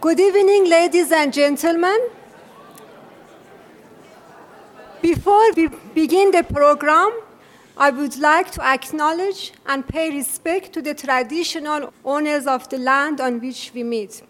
[0.00, 1.98] Good evening, ladies and gentlemen.
[5.02, 7.10] Before we begin the program,
[7.76, 13.20] I would like to acknowledge and pay respect to the traditional owners of the land
[13.20, 14.22] on which we meet,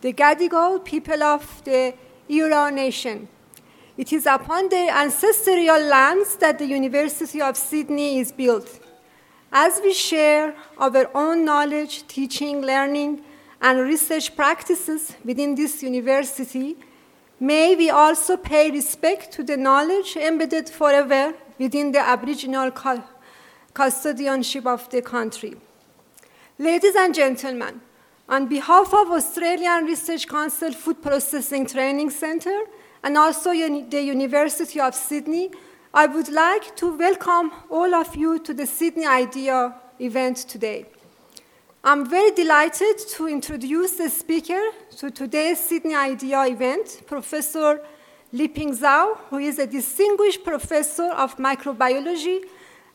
[0.00, 1.94] the Gadigal people of the
[2.28, 3.28] Eora Nation.
[3.96, 8.80] It is upon their ancestral lands that the University of Sydney is built.
[9.52, 13.22] As we share our own knowledge, teaching, learning,
[13.64, 16.76] and research practices within this university,
[17.40, 22.70] may we also pay respect to the knowledge embedded forever within the Aboriginal
[23.72, 25.54] custodianship of the country.
[26.58, 27.80] Ladies and gentlemen,
[28.28, 32.64] on behalf of Australian Research Council Food Processing Training Centre
[33.02, 35.50] and also the University of Sydney,
[35.94, 40.84] I would like to welcome all of you to the Sydney IDEA event today.
[41.86, 47.82] I'm very delighted to introduce the speaker to today's Sydney IDEA event, Professor
[48.32, 52.40] Liping Zhao, who is a distinguished professor of microbiology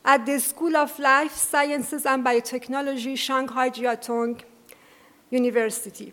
[0.04, 4.40] at the School of Life Sciences and Biotechnology, Shanghai Jiaotong
[5.30, 6.12] University.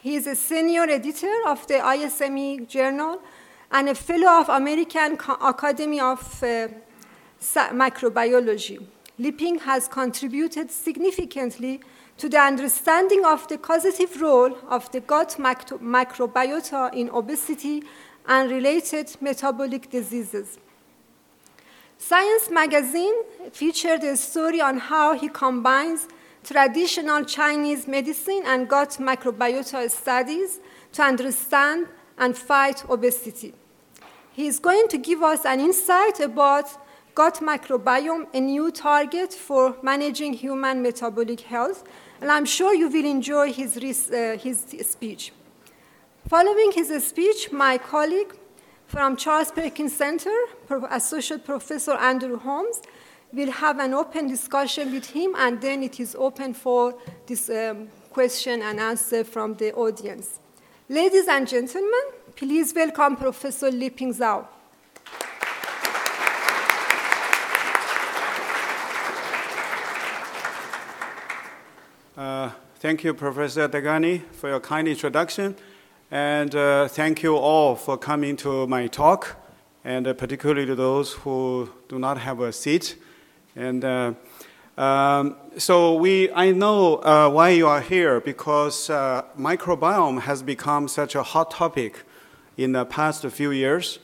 [0.00, 3.20] He is a senior editor of the ISME journal
[3.68, 6.68] and a fellow of American Academy of uh,
[7.40, 8.86] Microbiology.
[9.18, 11.80] Liping has contributed significantly
[12.18, 17.82] to the understanding of the causative role of the gut microbiota in obesity
[18.26, 20.58] and related metabolic diseases.
[21.98, 23.14] Science magazine
[23.52, 26.08] featured a story on how he combines
[26.44, 30.58] traditional Chinese medicine and gut microbiota studies
[30.92, 31.86] to understand
[32.18, 33.54] and fight obesity.
[34.32, 36.66] He is going to give us an insight about
[37.14, 41.84] gut microbiome, a new target for managing human metabolic health,
[42.22, 45.32] and I'm sure you will enjoy his, uh, his speech.
[46.28, 48.32] Following his speech, my colleague
[48.86, 50.30] from Charles Perkins Center,
[50.90, 52.80] Associate Professor Andrew Holmes,
[53.32, 56.94] will have an open discussion with him, and then it is open for
[57.26, 60.38] this um, question and answer from the audience.
[60.88, 62.04] Ladies and gentlemen,
[62.36, 64.46] please welcome Professor Liping Zhao.
[72.14, 75.56] Uh, thank you, Professor Degani, for your kind introduction.
[76.10, 79.36] And uh, thank you all for coming to my talk,
[79.82, 82.96] and uh, particularly to those who do not have a seat.
[83.56, 84.12] And uh,
[84.76, 91.14] um, so we, I know uh, why you are here because microbiome has become such
[91.14, 92.02] a hot topic
[92.58, 94.00] in the past few years,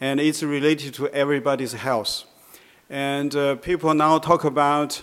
[0.00, 2.24] and it's related to everybody's health.
[2.88, 5.02] And people now talk about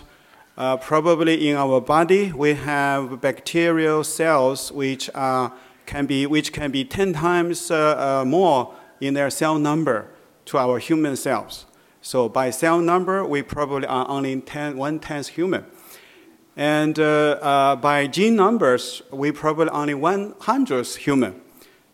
[0.56, 5.52] uh, probably in our body we have bacterial cells which are
[5.86, 10.08] can be which can be 10 times uh, uh, more in their cell number
[10.44, 11.66] to our human cells.
[12.02, 15.64] So by cell number, we probably are only 10, one tenth human.
[16.56, 21.40] And uh, uh, by gene numbers, we probably only one hundredth human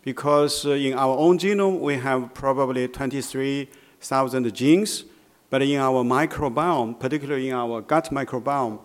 [0.03, 5.03] because uh, in our own genome we have probably 23,000 genes,
[5.49, 8.79] but in our microbiome, particularly in our gut microbiome,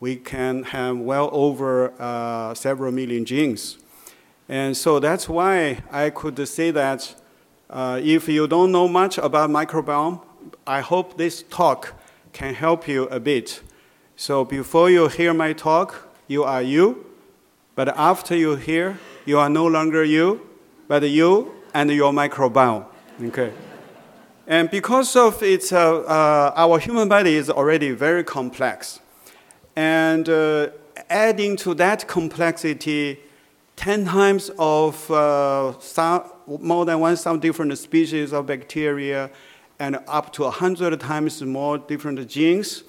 [0.00, 3.78] we can have well over uh, several million genes.
[4.48, 7.14] And so that's why I could say that
[7.68, 10.20] uh, if you don't know much about microbiome,
[10.66, 11.94] I hope this talk
[12.32, 13.62] can help you a bit.
[14.14, 17.04] So before you hear my talk, you are you,
[17.74, 20.40] but after you hear, you are no longer you,
[20.88, 22.86] but you and your microbiome.
[23.22, 23.52] Okay.
[24.46, 29.00] And because of its, uh, uh, our human body is already very complex.
[29.74, 30.68] And uh,
[31.10, 33.18] adding to that complexity,
[33.74, 39.30] 10 times of uh, some, more than 1,000 different species of bacteria
[39.78, 42.84] and up to 100 times more different genes,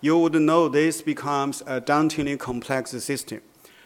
[0.00, 3.40] you would know this becomes a dauntingly complex system.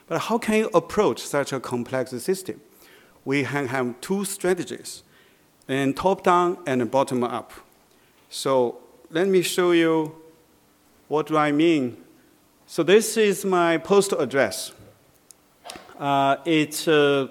[0.06, 2.60] But how can you approach such a complex system?
[3.24, 5.02] We have two strategies,
[5.68, 7.52] and top down and bottom up.
[8.30, 8.78] So
[9.10, 10.14] let me show you
[11.08, 11.96] what do I mean.
[12.66, 14.72] So this is my postal address.
[15.98, 17.28] Uh, it's uh,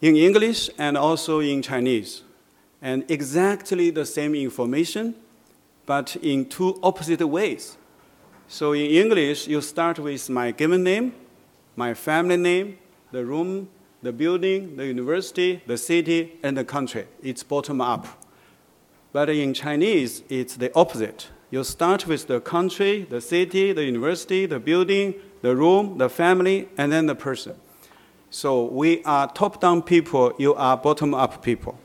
[0.00, 2.22] in English and also in Chinese,
[2.80, 5.14] and exactly the same information,
[5.86, 7.76] but in two opposite ways.
[8.48, 11.12] So in English, you start with my given name,
[11.76, 12.78] my family name,
[13.12, 13.68] the room,
[14.02, 17.06] the building, the university, the city, and the country.
[17.22, 18.06] It's bottom up.
[19.12, 21.28] But in Chinese, it's the opposite.
[21.50, 26.68] You start with the country, the city, the university, the building, the room, the family,
[26.78, 27.56] and then the person.
[28.30, 31.76] So we are top-down people, you are bottom-up people.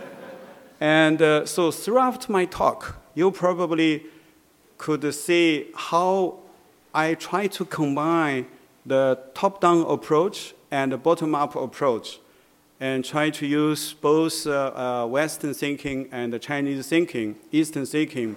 [0.80, 4.06] and uh, so throughout my talk, you probably
[4.78, 6.38] could see how
[6.94, 8.46] I try to combine
[8.86, 12.18] the top-down approach and the bottom-up approach
[12.80, 18.36] and try to use both uh, uh, Western thinking and the Chinese thinking, Eastern thinking,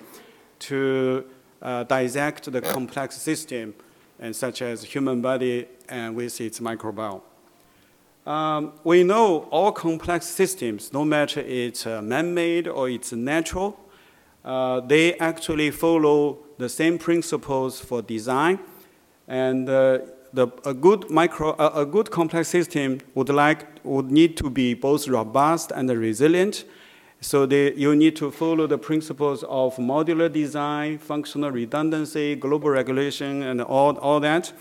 [0.59, 1.25] to
[1.61, 3.73] uh, dissect the complex system,
[4.19, 7.21] and such as human body and with its microbiome.
[8.25, 13.79] Um, we know all complex systems, no matter it's uh, man-made or it's natural,
[14.45, 18.59] uh, they actually follow the same principles for design.
[19.27, 19.99] And uh,
[20.33, 24.73] the, a good micro, a, a, good complex system would like would need to be
[24.73, 26.65] both robust and resilient.
[27.21, 33.43] So they, you need to follow the principles of modular design, functional redundancy, global regulation,
[33.43, 34.53] and all, all that.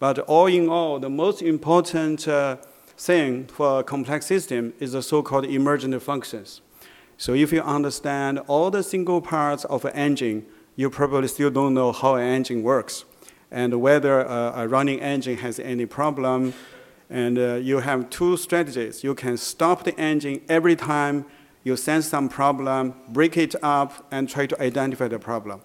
[0.00, 2.56] But all in all, the most important uh,
[2.98, 6.60] thing for a complex system is the so-called emergent functions.
[7.16, 10.44] So if you understand all the single parts of an engine,
[10.76, 13.04] you probably still don't know how an engine works
[13.54, 16.52] and whether a, running engine has any problem.
[17.08, 19.04] And uh, you have two strategies.
[19.04, 21.24] You can stop the engine every time
[21.62, 25.60] you sense some problem, break it up, and try to identify the problem.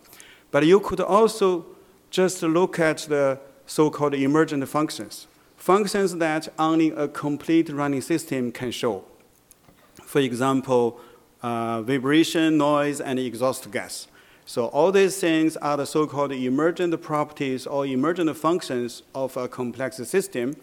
[0.52, 1.66] But you could also
[2.12, 5.28] just look at the so-called emergent functions
[5.60, 9.04] functions that only a complete running system can show.
[10.04, 11.00] For example,
[11.42, 14.08] uh, vibration, noise, and exhaust gas.
[14.50, 19.98] So all these things are the so-called emergent properties or emergent functions of a complex
[19.98, 20.56] system,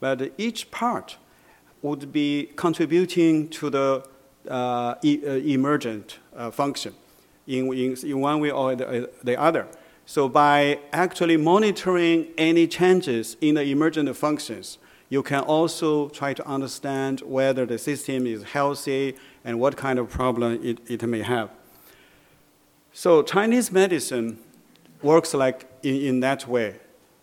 [0.00, 1.16] but each part
[1.80, 4.04] would be contributing to the
[4.50, 6.92] uh, e uh, emergent uh, function
[7.46, 9.66] in, in, in, one way or the, the other.
[10.04, 14.76] So by actually monitoring any changes in the emergent functions,
[15.08, 20.10] you can also try to understand whether the system is healthy and what kind of
[20.10, 21.48] problem it, it may have.
[22.92, 24.38] So Chinese medicine
[25.02, 26.76] works like in, in that way.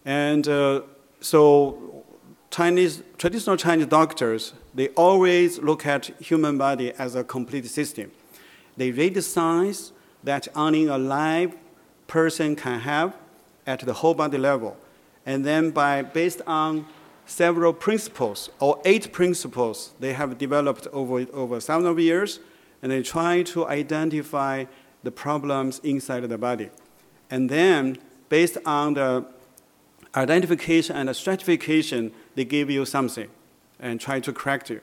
[0.04, 0.82] And uh,
[1.22, 2.04] so
[2.50, 8.12] Chinese, traditional Chinese doctors, they always look at human body as a complete system.
[8.78, 9.92] They read the signs
[10.24, 11.56] that only a live
[12.08, 13.16] person can have
[13.68, 14.76] at the whole body level.
[15.26, 16.88] And then by based on
[17.26, 22.40] several principles or eight principles they have developed over, over several years,
[22.82, 24.66] and they try to identify
[25.04, 26.70] the problems inside the body.
[27.30, 27.98] And then
[28.30, 29.26] based on the
[30.16, 33.30] identification and the stratification, they give you something
[33.80, 34.82] and try to correct you.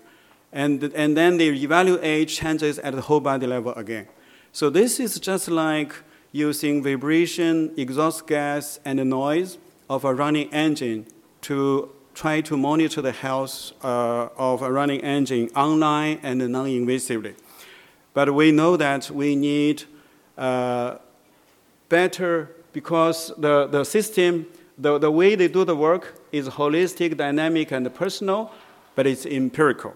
[0.52, 4.08] And, and then they evaluate changes at the whole body level again.
[4.52, 5.94] So this is just like
[6.32, 9.58] using vibration, exhaust gas, and noise
[9.90, 11.06] of a running engine
[11.42, 17.34] to try to monitor the health uh, of a running engine online and non-invasively.
[18.14, 19.84] But we know that we need
[20.36, 20.96] uh,
[21.88, 24.46] better because the, the system,
[24.76, 28.52] the, the way they do the work is holistic, dynamic, and personal,
[28.94, 29.94] but it's empirical.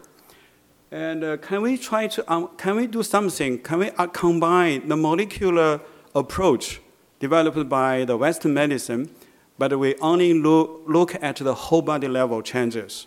[0.91, 3.59] And uh, can we try to, um, can we do something?
[3.59, 5.81] Can we uh, combine the molecular
[6.15, 6.81] approach
[7.21, 9.11] developed by the Western medicine,
[9.59, 13.07] but we only look, look at the whole body level changes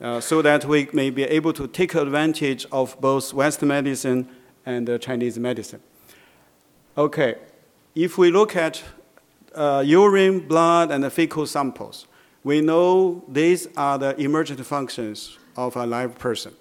[0.00, 4.28] uh, so that we may be able to take advantage of both Western medicine
[4.64, 5.80] and uh, Chinese medicine.
[7.00, 7.36] Okay,
[7.94, 8.82] if we look at
[9.54, 12.06] uh, urine, blood, and fecal samples,
[12.44, 16.52] we know these are the emergent functions of a live person.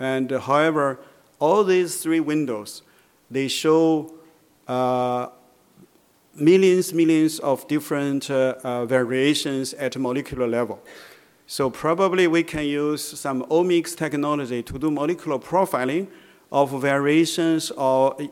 [0.00, 0.98] And uh, however,
[1.38, 2.82] all these three windows,
[3.30, 4.12] they show
[4.66, 5.28] uh,
[6.34, 10.82] millions, millions of different uh, uh, variations at molecular level.
[11.46, 16.08] So probably we can use some omics technology to do molecular profiling
[16.52, 17.70] of variations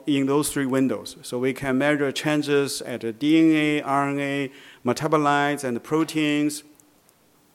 [0.06, 1.16] in those three windows.
[1.22, 4.50] So we can measure changes at DNA, RNA,
[4.84, 6.64] metabolites, and proteins,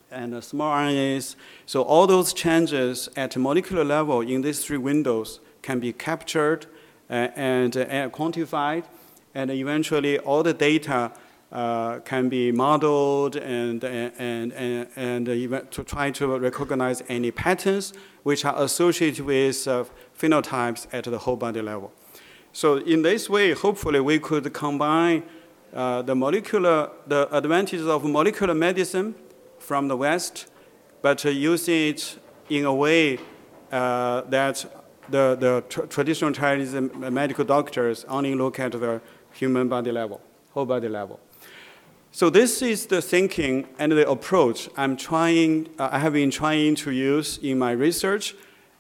[0.10, 1.36] and small RNAs.
[1.66, 6.68] So all those changes at molecular level in these three windows can be captured
[7.10, 8.86] and, and quantified,
[9.36, 11.12] and eventually all the data
[11.52, 17.94] uh, can be modeled and, and, and, and even to try to recognize any patterns
[18.24, 19.84] which are associated with uh,
[20.18, 21.92] phenotypes at the whole body level.
[22.52, 25.24] So in this way, hopefully we could combine
[25.74, 29.16] uh, the molecular, the advantages of molecular medicine
[29.58, 30.48] from the West,
[31.02, 33.18] but uh, using it in a way
[33.72, 34.66] uh, that
[35.10, 39.02] the, the tr traditional Chinese medical doctors only look at the
[39.32, 40.22] human body level,
[40.54, 41.20] whole body level.
[42.12, 46.76] So this is the thinking and the approach I'm trying, uh, I have been trying
[46.76, 48.36] to use in my research.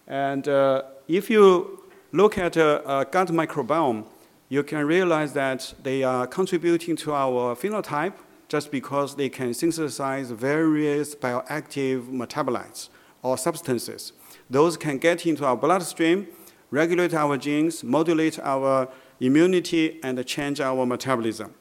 [0.05, 4.05] And uh, if you look at a, gut microbiome,
[4.49, 8.13] you can realize that they are contributing to our phenotype
[8.47, 12.89] just because they can synthesize various bioactive metabolites
[13.23, 14.13] or substances.
[14.49, 16.27] Those can get into our bloodstream,
[16.69, 21.53] regulate our genes, modulate our immunity, and change our metabolism.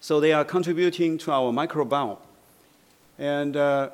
[0.00, 2.18] So they are contributing to our microbiome.
[3.18, 3.90] And uh,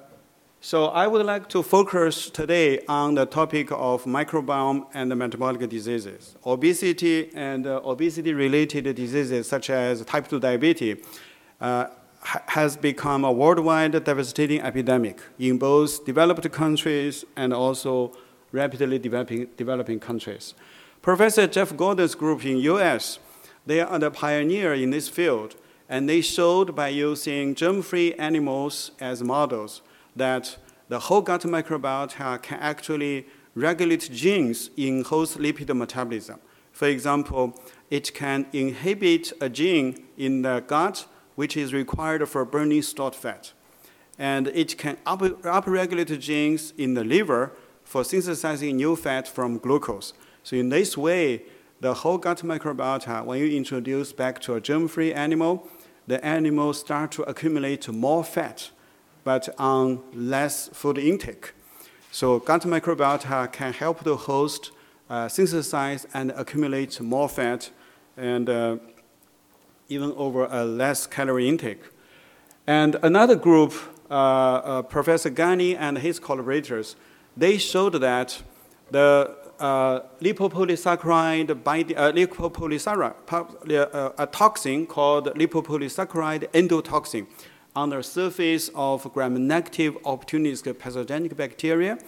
[0.67, 6.35] so I would like to focus today on the topic of microbiome and metabolic diseases.
[6.45, 10.97] Obesity and uh, obesity-related diseases such as type 2 diabetes
[11.61, 11.87] uh,
[12.49, 18.11] has become a worldwide devastating epidemic in both developed countries and also
[18.51, 20.53] rapidly developing, developing countries.
[21.01, 23.21] Professor Jeff Gordon's group in US,
[23.65, 25.55] they are the pioneer in this field
[25.89, 29.81] and they showed by using germ-free animals as models
[30.17, 30.57] that
[30.89, 36.39] the whole gut microbiota can actually regulate genes in host lipid metabolism.
[36.73, 37.59] For example,
[37.91, 41.07] it can inhibit a gene in the gut
[41.37, 43.53] which is required for burning stored fat.
[44.19, 47.53] And it can up, upregulate genes in the liver
[47.85, 50.13] for synthesizing new fat from glucose.
[50.43, 51.43] So in this way,
[51.81, 55.69] the whole gut microbiota, when you introduce back to a germ-free animal,
[56.07, 58.71] the animal start to accumulate more fat,
[59.27, 61.53] but on less food intake.
[62.13, 64.71] So gut microbiota can help the host
[65.11, 67.71] uh, synthesize and accumulate more fat
[68.17, 68.77] and uh,
[69.89, 71.81] even over a less calorie intake.
[72.69, 73.73] And another group,
[74.09, 76.95] uh, uh Professor Cani and his collaborators,
[77.37, 78.41] they showed that
[78.93, 87.27] the uh, lipopolysaccharide uh, lipopolysaccharide, a toxin called lipopolysaccharide endotoxin
[87.77, 91.99] on the surface of gram-negative opportunistic pathogenic bacteria.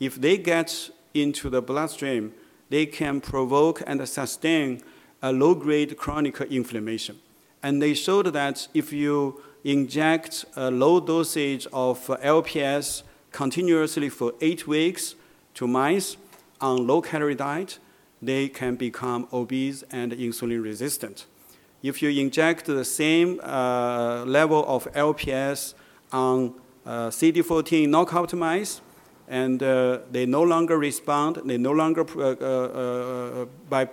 [0.00, 2.32] If they get into the bloodstream,
[2.70, 4.80] they can provoke and sustain
[5.20, 7.20] a low-grade chronic inflammation.
[7.62, 14.66] And they showed that if you inject a low dosage of LPS continuously for eight
[14.66, 15.14] weeks
[15.54, 16.16] to mice,
[16.60, 17.78] on low calorie diet,
[18.22, 21.26] they can become obese and insulin resistant.
[21.82, 25.74] If you inject the same uh, level of LPS
[26.12, 26.54] on
[26.86, 28.80] uh, CD14 knockout mice,
[29.28, 33.84] and uh, they no longer respond, they no longer uh, uh, uh, by,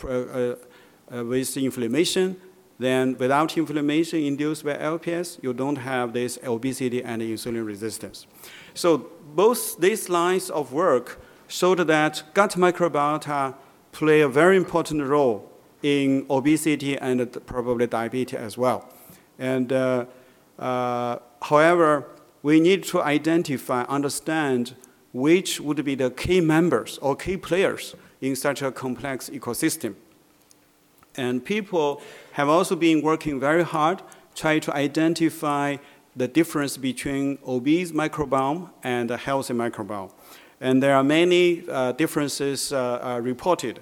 [1.23, 2.35] with inflammation,
[2.77, 8.27] then without inflammation induced by LPS, you don't have this obesity and insulin resistance.
[8.73, 13.55] So both these lines of work showed that gut microbiota
[13.91, 15.48] play a very important role
[15.81, 18.87] in obesity and probably diabetes as well.
[19.37, 20.05] And uh,
[20.57, 22.05] uh, however,
[22.43, 24.75] we need to identify, understand
[25.13, 29.95] which would be the key members or key players in such a complex ecosystem.
[31.15, 32.01] And people
[32.33, 34.01] have also been working very hard
[34.35, 35.77] trying to identify
[36.15, 40.11] the difference between obese microbiome and healthy microbiome
[40.61, 43.79] and there are many uh, differences uh, uh, reported.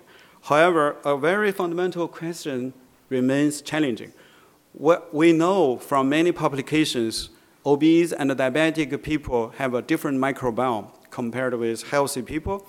[0.47, 2.73] However, a very fundamental question
[3.09, 4.13] remains challenging.
[4.71, 7.29] What we know from many publications,
[7.65, 12.65] obese and diabetic people have a different microbiome compared with healthy people,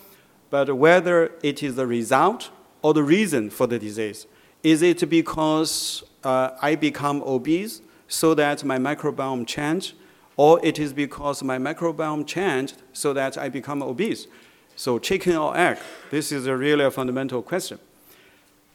[0.51, 2.51] but whether it is the result
[2.83, 4.27] or the reason for the disease.
[4.65, 9.95] Is it because uh, I become obese so that my microbiome changed,
[10.37, 14.27] or it is because my microbiome changed so that I become obese.
[14.79, 15.79] So chicken or egg?
[16.09, 17.81] This is a really a fundamental question.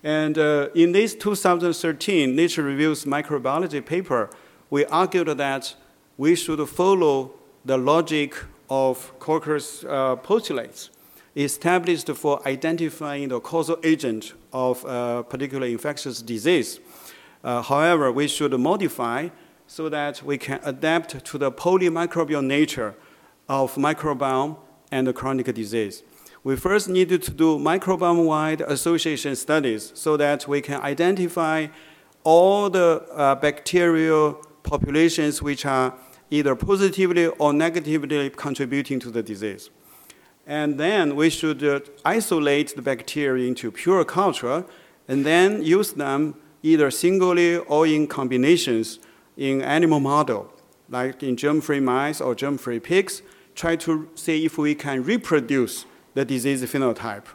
[0.04, 4.30] And uh, in this 2013 Nature Reviews microbiology paper,
[4.70, 5.76] we argued that
[6.18, 7.32] we should follow
[7.64, 8.36] the logic
[8.70, 10.90] of Koch's uh, postulates
[11.38, 16.82] established for identifying the causal agent of a particular infectious disease.
[17.46, 19.30] Uh, however, we should modify
[19.68, 22.94] so that we can adapt to the polymicrobial nature
[23.48, 24.58] of microbiome
[24.94, 26.04] and chronic disease.
[26.44, 31.68] We first needed to do microbiome-wide association studies so that we can identify
[32.24, 34.26] all the uh, bacterial
[34.64, 35.94] populations which are
[36.30, 39.70] either positively or negatively contributing to the disease.
[40.46, 44.66] And then we should uh, isolate the bacteria into pure culture
[45.08, 49.00] and then use them either singly or in combinations
[49.38, 50.52] in animal model,
[50.90, 53.22] like in germ-free mice or germ-free pigs,
[53.56, 57.26] try to see if we can reproduce the disease phenotype.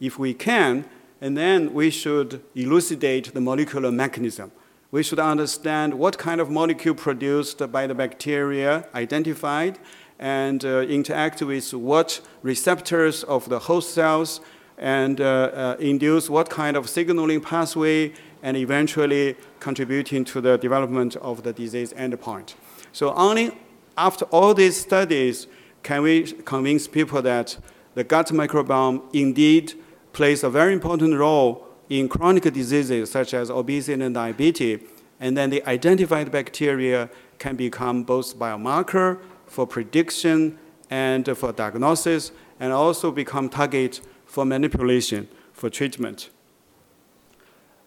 [0.00, 0.84] If we can,
[1.20, 4.52] and then we should elucidate the molecular mechanism.
[4.94, 9.76] we should understand what kind of molecule produced by the bacteria identified
[10.20, 14.40] and uh, interact with what receptors of the host cells
[14.78, 21.16] and uh, uh, induce what kind of signaling pathway and eventually contributing to the development
[21.16, 22.54] of the disease endpoint.
[22.92, 23.50] So only
[23.98, 25.48] after all these studies
[25.84, 27.56] can we convince people that
[27.94, 29.74] the gut microbiome indeed
[30.12, 34.80] plays a very important role in chronic diseases such as obesity and diabetes,
[35.20, 40.58] and then the identified bacteria can become both biomarker for prediction
[40.90, 46.30] and for diagnosis, and also become target for manipulation for treatment.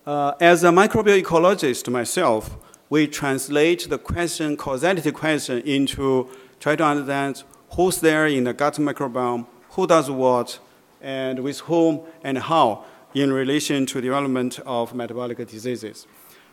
[0.06, 2.58] Uh, as a microbial ecologist myself,
[2.90, 8.76] we translate the question, causality question, into try to understand who's there in the gut
[8.76, 10.60] microbiome, who does what,
[11.02, 12.84] and with whom and how
[13.14, 16.08] in relation to development of metabolic diseases.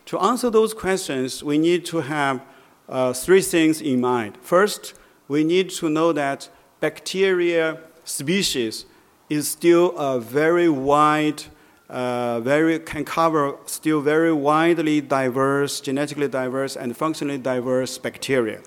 [0.06, 2.42] To answer those questions, we need to have
[2.88, 4.36] uh, three things in mind.
[4.42, 4.94] First,
[5.28, 6.48] we need to know that
[6.80, 8.84] bacteria species
[9.30, 11.44] is still a very wide,
[11.88, 18.60] uh, very can cover still very widely diverse, genetically diverse, and functionally diverse bacteria.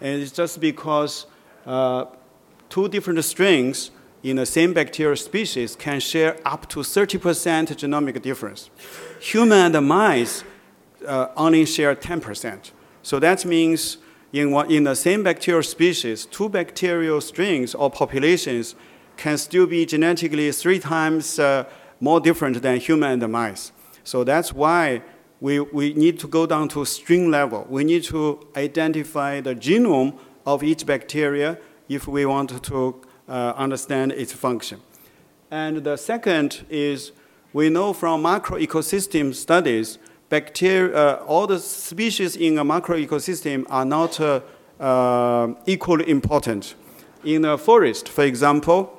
[0.00, 1.26] And it's just because
[1.66, 2.06] uh,
[2.68, 3.90] two different strains
[4.22, 7.18] in the same bacterial species can share up to 30%
[7.76, 8.70] genomic difference.
[9.20, 10.44] Human and mice
[11.06, 12.70] uh, only share 10%.
[13.02, 13.98] So that means
[14.32, 18.74] in, one, in the same bacterial species, two bacterial strains or populations
[19.16, 21.64] can still be genetically three times uh,
[22.00, 23.72] more different than human and mice.
[24.04, 25.02] So that's why
[25.40, 27.66] we, we need to go down to strain level.
[27.68, 31.58] We need to identify the genome of each bacteria
[31.88, 34.80] if we want to uh, understand its function.
[35.50, 37.12] And the second is
[37.52, 43.66] we know from macro ecosystem studies, bacteria, uh, all the species in a macro ecosystem
[43.68, 44.40] are not uh,
[44.80, 46.74] uh, equally important.
[47.24, 48.98] In a forest, for example,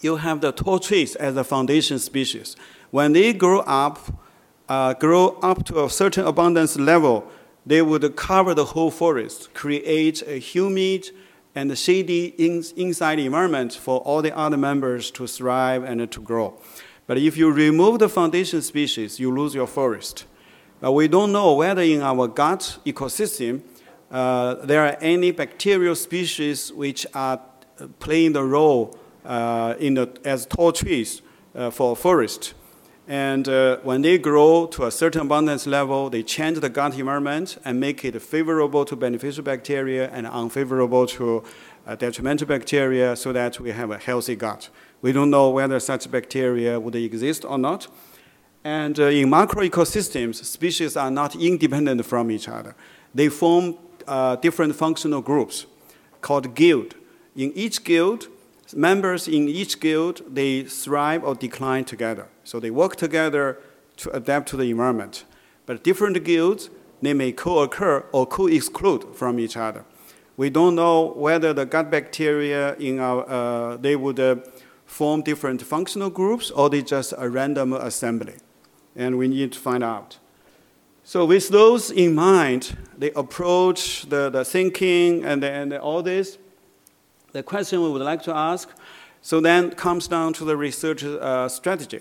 [0.00, 2.56] you have the tall trees as a foundation species.
[2.90, 4.00] When they grow up,
[4.68, 7.24] uh, grow up to a certain abundance level,
[7.64, 11.10] they would cover the whole forest, create a humid
[11.54, 16.58] and shady in, inside environment for all the other members to thrive and to grow.
[17.06, 20.24] But if you remove the foundation species, you lose your forest.
[20.80, 23.62] But we don't know whether in our gut ecosystem
[24.10, 27.40] uh, there are any bacterial species which are
[27.98, 31.22] playing the role uh, in the, as tall trees
[31.54, 32.54] uh, for forest.
[33.08, 37.58] And uh, when they grow to a certain abundance level, they change the gut environment
[37.64, 41.42] and make it favorable to beneficial bacteria and unfavorable to
[41.86, 44.68] uh, detrimental bacteria so that we have a healthy gut.
[45.00, 47.88] We don't know whether such bacteria would exist or not.
[48.62, 52.76] And uh, in macro ecosystems, species are not independent from each other.
[53.12, 55.66] They form uh, different functional groups
[56.20, 56.94] called guild.
[57.34, 58.28] In each guild,
[58.74, 62.28] members in each guild, they thrive or decline together.
[62.44, 63.58] So they work together
[63.98, 65.24] to adapt to the environment.
[65.66, 69.84] But different guilds, they may co-occur or co-exclude from each other.
[70.36, 74.36] We don't know whether the gut bacteria in our, uh, they would uh,
[74.86, 78.34] form different functional groups or they just a random assembly.
[78.96, 80.18] And we need to find out.
[81.04, 86.38] So with those in mind, they approach the, the thinking and, and all this.
[87.32, 88.68] The question we would like to ask,
[89.20, 92.00] so then comes down to the research uh, strategy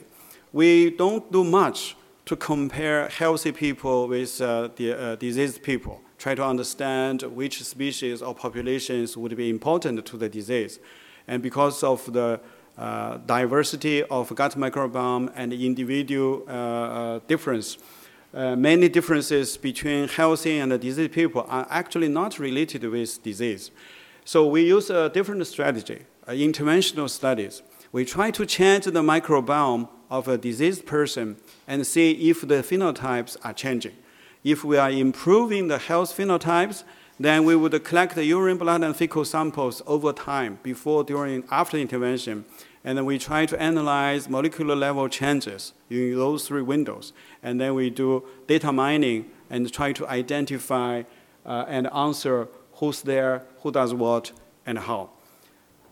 [0.54, 6.36] we don't do much to compare healthy people with uh, the, uh, diseased people, try
[6.36, 10.80] to understand which species or populations would be important to the disease.
[11.28, 12.40] And because of the
[12.78, 17.78] uh, diversity of gut microbiome and individual uh, uh, difference,
[18.34, 23.72] many differences between healthy and diseased people are actually not related with disease.
[24.26, 27.62] So we use a different strategy, interventional studies.
[27.92, 33.38] We try to change the microbiome of a diseased person and see if the phenotypes
[33.44, 33.96] are changing.
[34.44, 36.84] If we are improving the health phenotypes,
[37.20, 41.78] then we would collect the urine, blood, and fecal samples over time, before, during, after
[41.78, 42.46] intervention,
[42.84, 47.14] and then we try to analyze molecular level changes in those three windows.
[47.44, 51.04] And then we do data mining and try to identify
[51.46, 52.48] uh, and answer
[52.82, 54.32] who's there, who does what,
[54.66, 55.08] and how.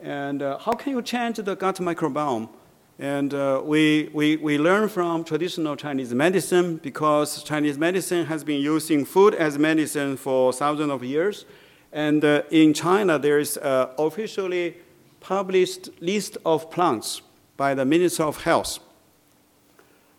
[0.02, 2.50] And uh, how can you change the gut microbiome?
[2.98, 8.60] And uh, we, we, we learn from traditional Chinese medicine because Chinese medicine has been
[8.60, 11.46] using food as medicine for thousands of years.
[11.94, 14.78] And uh, in China, there is an officially
[15.20, 17.22] published list of plants
[17.56, 18.80] by the Ministry of Health.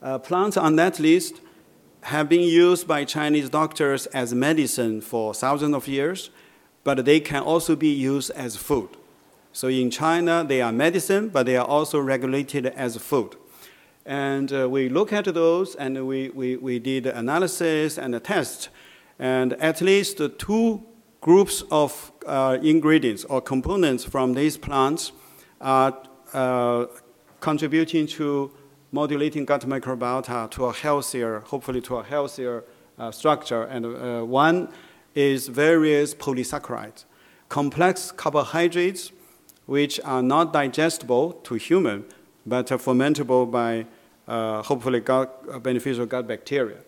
[0.00, 1.40] Uh, plants on that list
[2.02, 6.30] have been used by Chinese doctors as medicine for thousands of years,
[6.84, 8.88] but they can also be used as food.
[9.52, 13.36] So in China, they are medicine, but they are also regulated as food.
[14.06, 18.68] And uh, we look at those and we, we, we did analysis and a test.
[19.18, 20.82] And at least two
[21.20, 25.12] groups of uh, ingredients or components from these plants
[25.60, 25.96] are
[26.32, 26.86] uh,
[27.40, 28.50] contributing to
[28.92, 32.64] modulating gut microbiota to a healthier, hopefully to a healthier
[32.98, 33.64] uh, structure.
[33.64, 34.68] And uh, one
[35.14, 37.04] is various polysaccharides,
[37.48, 39.12] complex carbohydrates,
[39.66, 42.04] which are not digestible to human,
[42.46, 43.86] but are fermentable by
[44.26, 46.78] uh, hopefully gut, beneficial gut bacteria.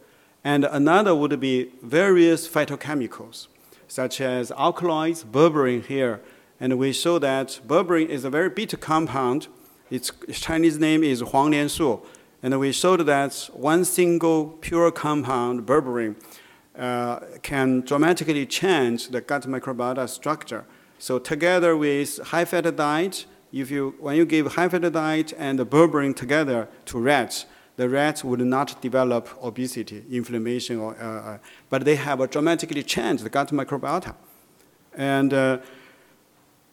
[0.44, 3.46] And another would be various phytochemicals,
[3.86, 6.20] such as alkaloids, berberine here.
[6.58, 9.48] And we show that berberine is a very bitter compound
[9.92, 12.02] its Chinese name is Huanglianshu.
[12.42, 16.16] And we showed that one single pure compound, berberine,
[16.78, 20.64] uh, can dramatically change the gut microbiota structure.
[20.98, 26.16] So together with high-fat diet, if you, when you give high-fat diet and the berberine
[26.16, 31.38] together to rats, the rats would not develop obesity, inflammation, or, uh, uh
[31.70, 34.14] but they have a dramatically changed the gut microbiota.
[34.94, 35.58] And uh,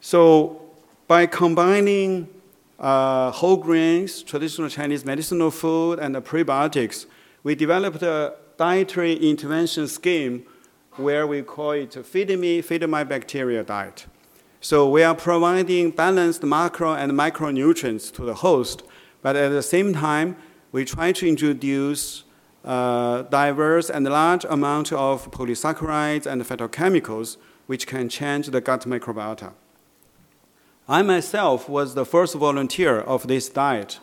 [0.01, 0.61] so
[1.07, 2.27] by combining
[2.77, 7.05] uh, whole grains, traditional Chinese medicinal food, and prebiotics,
[7.43, 10.43] we developed a dietary intervention scheme
[10.97, 14.05] where we call it Feed Me, Feed My Bacteria diet.
[14.59, 18.83] So we are providing balanced macro and micronutrients to the host,
[19.21, 20.35] but at the same time,
[20.73, 22.25] we try to introduce
[22.65, 29.53] uh, diverse and large amount of polysaccharides and phytochemicals which can change the gut microbiota.
[30.85, 34.01] I myself was the first volunteer of this diet.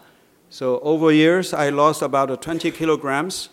[0.49, 3.51] So over years, I lost about 20 kilograms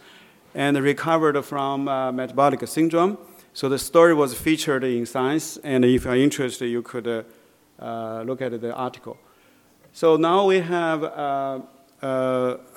[0.56, 3.18] and recovered from uh, metabolic syndrome.
[3.54, 7.24] So the story was featured in Science, and if you're interested, you could uh,
[7.80, 9.18] uh, look at the article.
[9.94, 11.64] So now we have an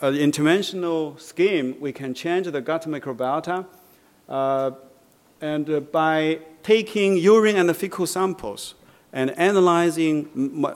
[0.03, 1.77] interventional scheme.
[1.81, 3.65] We can change the gut microbiota,
[5.41, 8.75] and by taking urine and fecal samples,
[9.13, 10.29] and analyzing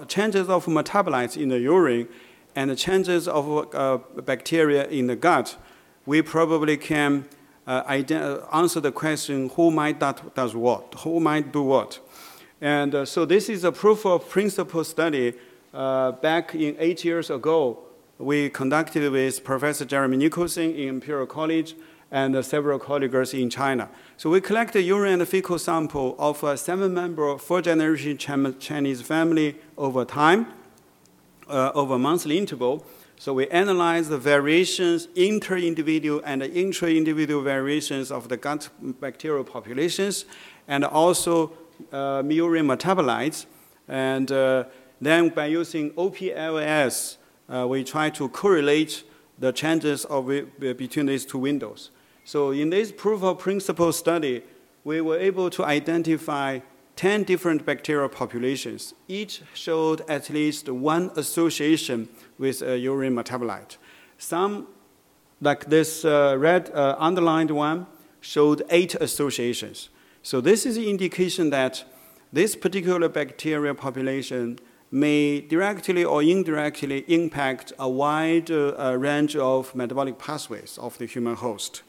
[0.09, 2.09] changes of metabolites in the urine
[2.57, 3.71] and changes of
[4.25, 5.59] bacteria in the gut,
[6.07, 7.25] we probably can
[7.67, 7.83] uh,
[8.53, 12.01] answer the question who might that does what, who might do what.
[12.61, 15.35] And uh, so this is a proof of principle study.
[15.73, 17.79] Uh, back in eight years ago,
[18.19, 21.75] we conducted with Professor Jeremy Nicholson in Imperial College
[22.11, 23.89] and several colleagues in China.
[24.17, 30.49] So we collected urine and fecal sample of a seven-member, four-generation Chinese family over time,
[31.49, 32.85] uh, over a monthly interval.
[33.21, 40.25] So we analyzed the variations, inter-individual and intra-individual variations of the gut bacterial populations,
[40.67, 41.53] and also
[41.93, 43.45] uh, urine metabolites.
[43.87, 44.65] And uh,
[45.03, 47.19] then by using OPLS,
[47.51, 49.05] uh, we try to correlate
[49.39, 50.27] the changes of,
[50.59, 51.91] between these two windows.
[52.25, 54.45] So in this proof of principle study,
[54.83, 56.61] we were able to identify
[56.97, 58.95] 10 different bacterial populations.
[59.09, 62.09] Each showed at least one association
[62.41, 63.77] with a urine metabolite.
[64.19, 64.67] Some,
[65.41, 67.87] like this uh, red uh, underlined one,
[68.21, 69.91] showed eight associations.
[70.23, 71.85] So this is an indication that
[72.33, 74.59] this particular bacterial population
[74.91, 81.37] may directly or indirectly impact a wide uh, range of metabolic pathways of the human
[81.37, 81.83] host.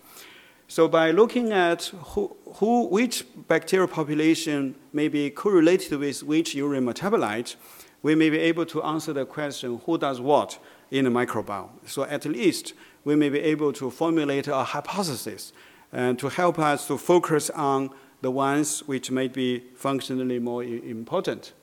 [0.67, 6.85] So by looking at who, who, which bacterial population may be correlated with which urine
[6.85, 7.55] metabolite,
[8.03, 10.59] we may be able to answer the question, who does what
[10.89, 11.69] in the microbiome?
[11.85, 15.53] So at least we may be able to formulate a hypothesis
[15.91, 17.89] and to help us to focus on
[18.21, 21.53] the ones which may be functionally more important.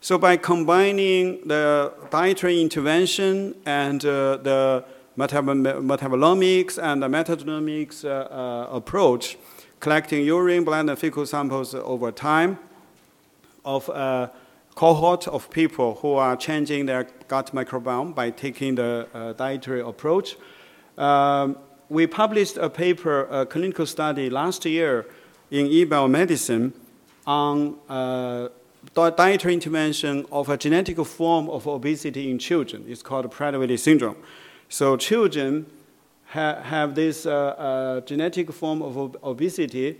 [0.00, 4.84] So by combining the dietary intervention and uh, the
[5.18, 9.36] metabolomics and the metagenomics uh, uh, approach,
[9.80, 12.58] collecting urine, blood, and fecal samples over time
[13.64, 14.30] of a
[14.76, 20.36] cohort of people who are changing their gut microbiome by taking the uh, dietary approach.
[20.98, 21.56] Um,
[21.88, 25.06] we published a paper, a clinical study last year
[25.50, 26.72] in eBiomedicine
[27.26, 28.48] on uh,
[28.94, 32.84] dietary intervention of a genetic form of obesity in children.
[32.86, 34.16] It's called Prader-Willi syndrome.
[34.68, 35.66] So children
[36.26, 39.96] ha have this uh, uh, genetic form of ob obesity.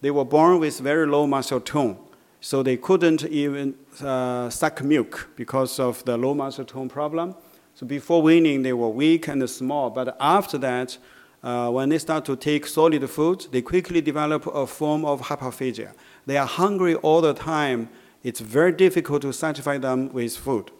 [0.00, 1.96] They were born with very low muscle tone,
[2.40, 7.34] so they couldn't even uh, suck milk because of the low muscle tone problem.
[7.74, 10.98] So before weaning, they were weak and small, but after that,
[11.42, 15.92] uh, when they start to take solid food, they quickly develop a form of hyperphagia.
[16.26, 17.88] They are hungry all the time.
[18.24, 20.72] It's very difficult to satisfy them with food,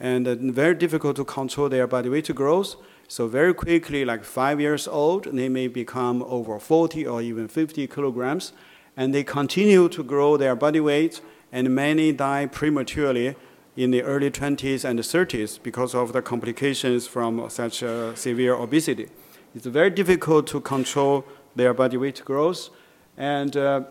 [0.00, 2.76] and uh, very difficult to control their body weight growth.
[3.08, 7.86] So very quickly, like five years old, they may become over 40 or even 50
[7.86, 8.52] kilograms,
[8.98, 11.20] and they continue to grow their body weight,
[11.52, 13.36] and many die prematurely
[13.76, 19.08] in the early 20s and 30s because of the complications from such uh, severe obesity.
[19.54, 22.70] It's very difficult to control their body weight growth,
[23.16, 23.84] and uh,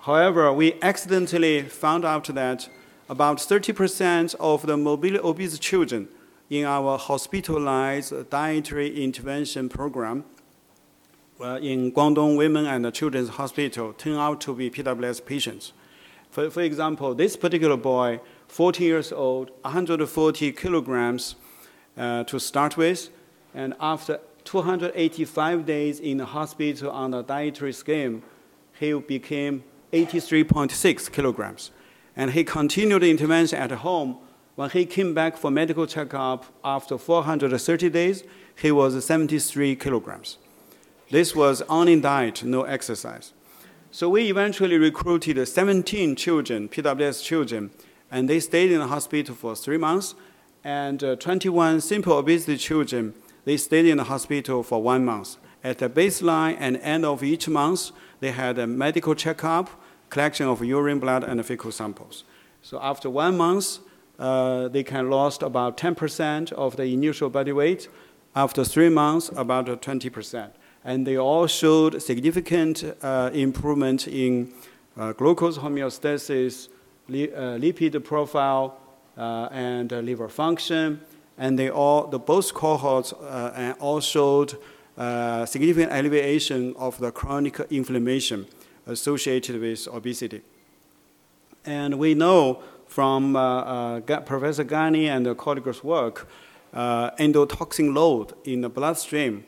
[0.00, 2.68] however, we accidentally found out that
[3.08, 6.08] about 30% of the morbidly obese children
[6.50, 10.24] in our hospitalized dietary intervention program
[11.40, 15.72] in Guangdong Women and Children's Hospital turn out to be PWS patients.
[16.30, 21.36] For, for example, this particular boy, 14 years old, 140 kilograms
[21.96, 23.08] uh, to start with,
[23.54, 28.22] and after 285 days in the hospital on the dietary scheme,
[28.78, 31.70] he became 83.6 kilograms.
[32.16, 34.18] And he continued the intervention at home
[34.56, 38.24] when he came back for medical checkup after 430 days,
[38.54, 40.36] he was 73 kilograms.
[41.10, 43.32] This was only diet, no exercise.
[43.90, 47.70] So we eventually recruited 17 children, PWS children,
[48.12, 50.14] and they stayed in the hospital for three months.
[50.62, 55.36] And uh, 21 simple obesity children, they stayed in the hospital for one month.
[55.64, 59.68] At the baseline and end of each month, they had a medical checkup,
[60.10, 62.22] collection of urine, blood, and fecal samples.
[62.62, 63.78] So after one month,
[64.16, 67.88] uh, they can lost about 10% of the initial body weight.
[68.36, 70.50] After three months, about 20%.
[70.84, 74.52] And they all showed significant uh, improvement in
[74.96, 76.68] uh, glucose homeostasis,
[77.08, 78.78] li- uh, lipid profile,
[79.16, 81.00] uh, and liver function.
[81.36, 84.56] And they all, the both cohorts uh, all showed
[85.46, 88.46] significant alleviation of the chronic inflammation
[88.86, 90.42] associated with obesity.
[91.64, 96.28] And we know from uh, uh, Professor Cani and colleagues' work,
[96.74, 99.44] uh, endotoxin load in the bloodstream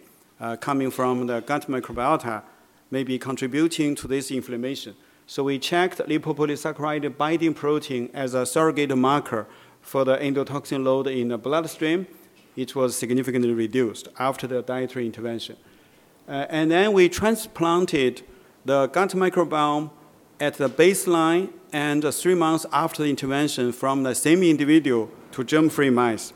[0.60, 2.42] coming from the gut microbiota
[2.90, 4.94] may be contributing to this inflammation.
[5.26, 9.46] So we checked lipopolysaccharide binding protein as a surrogate marker
[9.80, 12.06] for the endotoxin load in the bloodstream.
[12.56, 15.56] It was significantly reduced after the dietary intervention.
[16.28, 18.22] Uh, and then we transplanted
[18.64, 19.90] the gut microbiome
[20.38, 25.90] at the baseline and three months after the intervention from the same individual to germ-free
[25.90, 26.32] mice.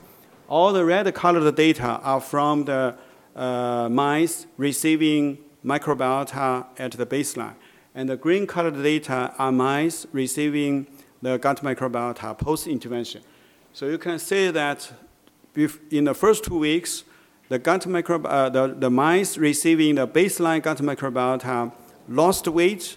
[0.48, 2.96] All the red colored data are from the
[3.36, 7.54] uh, mice receiving microbiota at the baseline.
[7.94, 10.86] And the green colored data are mice receiving
[11.22, 13.22] the gut microbiota post-intervention.
[13.72, 14.90] So you can see that
[15.90, 17.04] in the first two weeks,
[17.48, 21.72] the, gut microbi- uh, the, the mice receiving the baseline gut microbiota
[22.08, 22.96] lost weight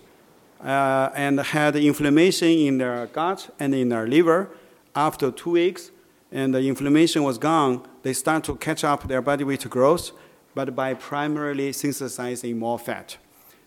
[0.63, 4.49] uh, and had inflammation in their gut and in their liver.
[4.95, 5.91] After two weeks,
[6.32, 10.12] and the inflammation was gone, they start to catch up their body weight growth,
[10.56, 13.18] but by primarily synthesizing more fat.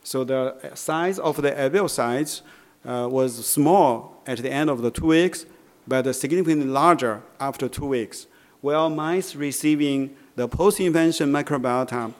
[0.03, 2.41] So the size of the alveoli
[2.85, 5.45] uh, was small at the end of the two weeks,
[5.87, 8.27] but significantly larger after two weeks.
[8.61, 12.13] While mice receiving the post-invention microbiota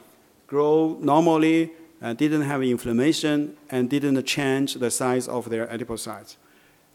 [0.46, 1.72] grow normally
[2.02, 6.36] uh, didn't have inflammation and didn't change the size of their adipocytes.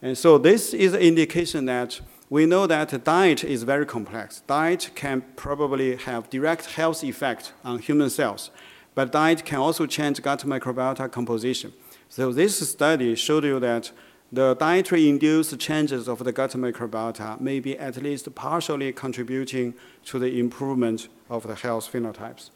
[0.01, 4.41] And so this is an indication that we know that diet is very complex.
[4.45, 8.51] Diet can probably have direct health effect on human cells,
[8.93, 11.73] but diet can also change gut microbiota composition.
[12.07, 13.91] So this study showed you that
[14.31, 19.73] the dietary induced changes of the gut microbiota may be at least partially contributing
[20.05, 22.51] to the improvement of the health phenotypes.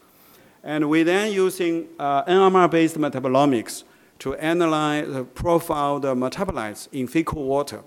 [0.64, 3.84] And we then using uh, NMR-based metabolomics
[4.20, 7.82] to analyze the profile the metabolites in fecal water.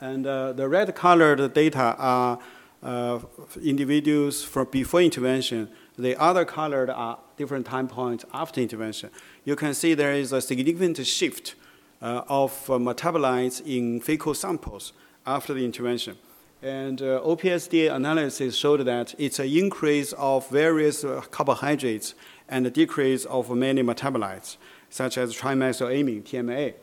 [0.00, 2.38] And uh, the red colored data are
[2.82, 3.18] uh,
[3.62, 5.68] individuals from before intervention.
[5.98, 9.10] The other colored are different time points after intervention.
[9.44, 11.54] You can see there is a significant shift
[12.02, 14.92] uh, of metabolites in fecal samples
[15.26, 16.16] after the intervention.
[16.62, 22.14] And uh, OPSD analysis showed that it's an increase of various uh, carbohydrates
[22.48, 24.56] and a decrease of many metabolites,
[24.88, 26.74] such as trimethylamine, TMA.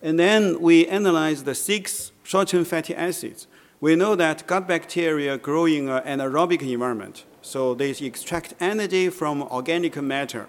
[0.00, 3.46] And then we analyzed the six short-chain fatty acids.
[3.80, 9.42] We know that gut bacteria grow in an anaerobic environment, so they extract energy from
[9.42, 10.46] organic matter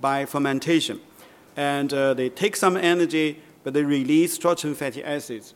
[0.00, 1.00] by fermentation.
[1.56, 5.54] And uh, they take some energy, but they release short-chain fatty acids.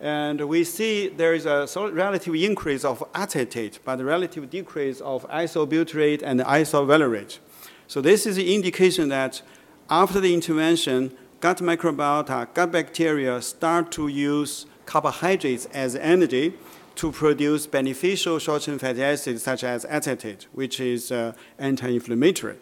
[0.00, 5.28] And we see there is a relative increase of acetate, but a relative decrease of
[5.30, 7.38] isobutyrate and isovalerate.
[7.86, 9.42] So this is the indication that
[9.88, 16.54] after the intervention, gut microbiota, gut bacteria start to use carbohydrates as energy
[16.94, 22.56] to produce beneficial short-chain fatty acids such as acetate, which is uh, anti-inflammatory.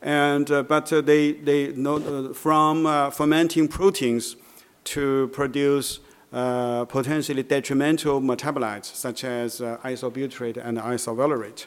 [0.00, 4.36] And, uh, but uh, they, they know, uh, from uh, fermenting proteins
[4.84, 6.00] to produce
[6.32, 11.66] uh, potentially detrimental metabolites such as isobutyrate and isovalerate.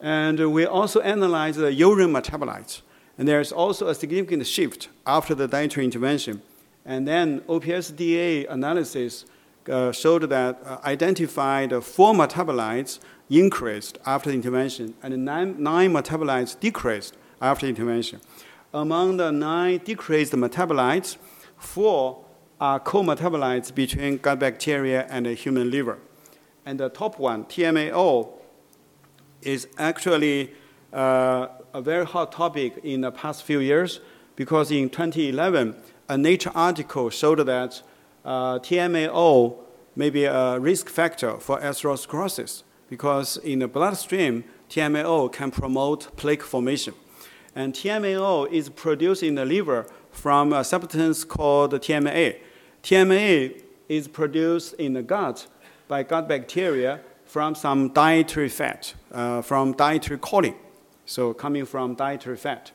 [0.00, 2.82] And we also analyze the urine metabolites.
[3.18, 6.42] And there's also a significant shift after the dietary intervention.
[6.84, 9.24] And then OPSDA analysis
[9.68, 12.98] uh, showed that uh, identified four metabolites
[13.30, 18.20] increased after intervention, and nine, nine metabolites decreased after intervention.
[18.72, 21.16] Among the nine decreased metabolites,
[21.56, 22.24] four
[22.60, 25.98] are co-metabolites between gut bacteria and the human liver.
[26.66, 28.30] And the top one, TMAO,
[29.42, 30.52] is actually
[30.92, 34.00] uh, a very hot topic in the past few years
[34.36, 35.76] because in 2011,
[36.08, 37.82] a Nature article showed that
[38.24, 39.56] uh, TMAO
[39.96, 46.42] may be a risk factor for atherosclerosis because in the bloodstream, TMAO can promote plaque
[46.42, 46.94] formation.
[47.54, 52.38] And TMAO is produced in the liver from a substance called TMA.
[52.82, 55.46] TMA is produced in the gut
[55.88, 60.56] by gut bacteria from some dietary fat, uh, from dietary choline.
[61.06, 62.72] So coming from dietary fat.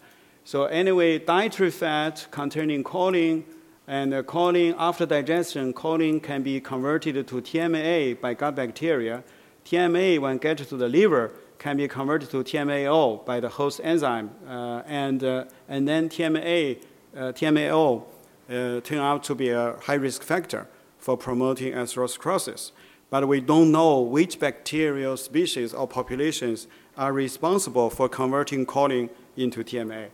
[0.49, 3.43] So anyway, dietary fat containing choline,
[3.87, 9.23] and choline after digestion, choline can be converted to TMA by gut bacteria.
[9.63, 14.31] TMA, when get to the liver, can be converted to TMAO by the host enzyme,
[14.47, 16.81] uh, and, uh, and then TMA,
[17.15, 18.05] uh, TMAO
[18.49, 20.65] uh, turn out to be a high risk factor
[20.97, 22.71] for promoting atherosclerosis.
[23.11, 26.65] But we don't know which bacterial species or populations
[26.97, 30.09] are responsible for converting choline into TMA.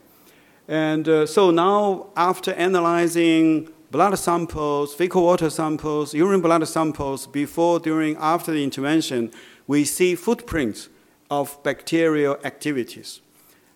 [0.68, 7.80] And uh, so now, after analyzing blood samples, fecal water samples, urine blood samples before,
[7.80, 9.32] during, after the intervention,
[9.68, 10.90] we see footprints
[11.30, 13.22] of bacterial activities.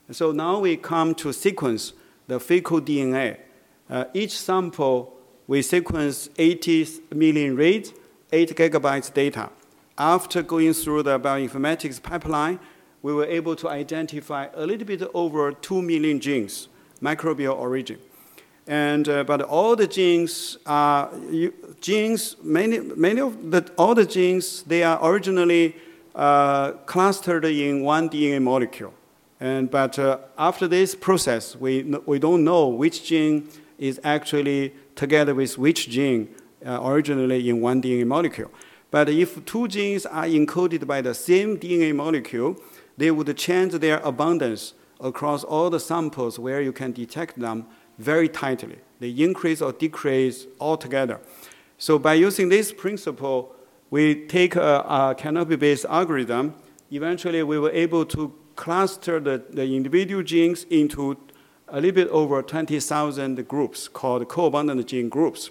[0.07, 1.93] And so now we come to sequence
[2.27, 3.37] the fecal DNA.
[3.89, 5.15] Uh, each sample,
[5.47, 7.93] we sequence 80 million reads,
[8.31, 9.49] 8 gigabytes data.
[9.97, 12.59] After going through the bioinformatics pipeline,
[13.01, 16.67] we were able to identify a little bit over 2 million genes,
[17.01, 17.99] microbial origin.
[18.67, 21.09] And, uh, but all the genes are,
[21.81, 25.75] genes, many, many of the, all the genes, they are originally
[26.13, 28.93] uh, clustered in one DNA molecule.
[29.39, 35.33] And, but uh, after this process, we, we don't know which gene is actually together
[35.33, 36.35] with which gene
[36.65, 38.51] uh, originally in one DNA molecule.
[38.91, 42.57] But if two genes are encoded by the same DNA molecule,
[42.97, 47.65] they would change their abundance across all the samples where you can detect them
[47.97, 48.79] very tightly.
[48.99, 51.19] They increase or decrease altogether.
[51.77, 53.55] So by using this principle,
[53.89, 56.55] we take a, a canopy-based algorithm.
[56.91, 61.17] Eventually, we were able to cluster the, the individual genes into
[61.69, 65.49] a little bit over 20,000 groups called co-abundant gene groups.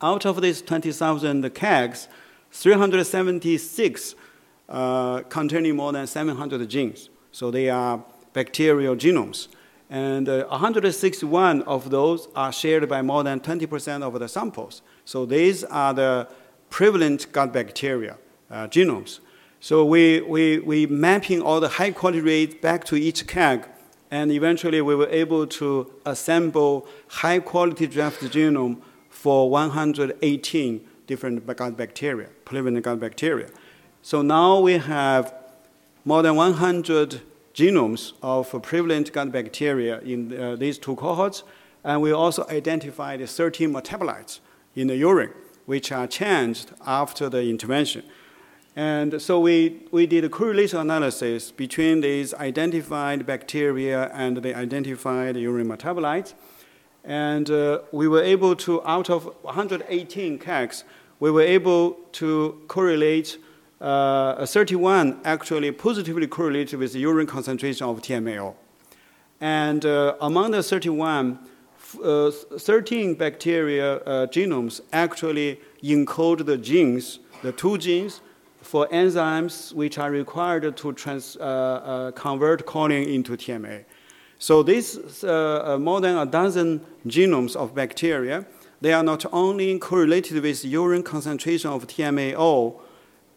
[0.00, 2.08] Out of these 20,000 CAGs,
[2.50, 4.14] 376
[4.68, 7.08] uh, containing more than 700 genes.
[7.30, 8.02] So they are
[8.32, 9.48] bacterial genomes.
[9.90, 14.80] And uh, 161 of those are shared by more than 20% of the samples.
[15.04, 16.28] So these are the
[16.70, 18.16] prevalent gut bacteria
[18.50, 19.20] uh, genomes.
[19.60, 23.68] So we, we, we mapping all the high quality rates back to each CAG,
[24.10, 31.76] and eventually we were able to assemble high quality draft genome for 118 different gut
[31.76, 33.48] bacteria, prevalent gut bacteria.
[34.00, 35.34] So now we have
[36.04, 37.20] more than 100
[37.54, 41.44] genomes of prevalent gut bacteria in uh, these two cohorts,
[41.84, 44.40] and we also identified 13 metabolites
[44.74, 45.32] in the urine
[45.66, 48.02] which are changed after the intervention.
[48.74, 55.36] And so we, we did a correlation analysis between these identified bacteria and the identified
[55.36, 56.32] urine metabolites.
[57.04, 60.84] And uh, we were able to, out of 118 CAGs,
[61.20, 63.38] we were able to correlate
[63.82, 68.54] uh, 31 actually positively correlated with the urine concentration of TMAO.
[69.40, 71.38] And uh, among the 31,
[72.02, 78.20] uh, 13 bacteria uh, genomes actually encode the genes, the two genes,
[78.60, 83.84] for enzymes which are required to trans, uh, uh convert choline into TMA.
[84.38, 88.46] So these more than a dozen genomes of bacteria,
[88.80, 92.80] they are not only correlated with urine concentration of TMAO,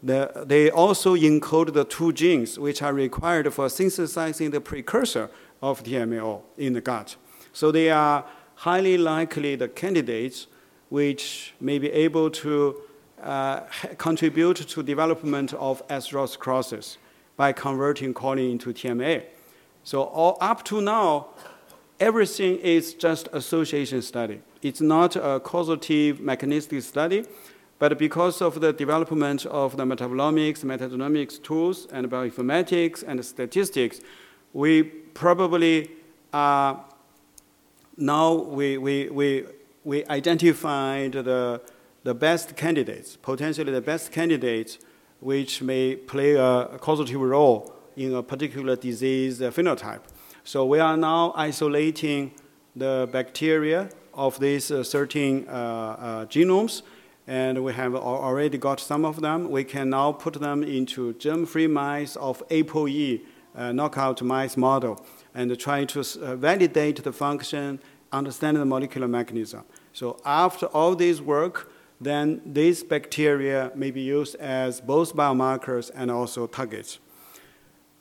[0.06, 5.32] the, they also encode the two genes which are required for synthesizing the precursor
[5.64, 7.16] of TMAO in the gut.
[7.53, 10.45] So they are highly likely the candidates
[10.89, 12.76] which may be able to
[13.24, 13.62] uh,
[13.97, 16.97] contribute to development of atherosclerosis
[17.36, 19.24] by converting choline into TMA.
[19.84, 21.30] So all, up to now,
[21.99, 24.41] everything is just association study.
[24.62, 27.26] It's not a causative mechanistic study,
[27.78, 33.99] but because of the development of the metabolomics, metagenomics tools, and bioinformatics and statistics,
[34.53, 35.91] we probably
[36.34, 36.86] are
[37.97, 39.45] now we, we, we,
[39.84, 41.61] we identified the,
[42.03, 44.80] the best candidates, potentially the best candidates,
[45.19, 50.01] which may play a causative role in a particular disease phenotype.
[50.43, 52.34] So we are now isolating
[52.76, 56.82] the bacteria of these uh, 13 uh, uh, genomes,
[57.28, 59.49] and we have already got some of them.
[59.49, 63.21] We can now put them into germ-free mice of ApoE
[63.55, 65.03] uh, knockout mice model
[65.34, 67.80] and try to uh, validate the function,
[68.11, 69.63] understand the molecular mechanism.
[69.93, 76.11] So after all this work, then these bacteria may be used as both biomarkers and
[76.11, 76.99] also targets.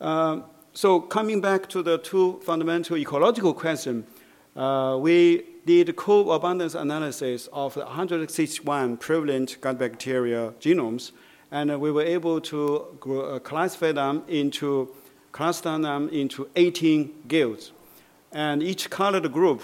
[0.01, 0.41] Uh,
[0.73, 4.05] so coming back to the two fundamental ecological questions,
[4.57, 11.13] uh, we did co-abundance analysis of 161 prevalent gut bacteria genomes,
[11.51, 14.91] and we were able to uh, classify them into,
[15.33, 17.73] cluster them into 18 guilds.
[18.33, 19.63] And each colored group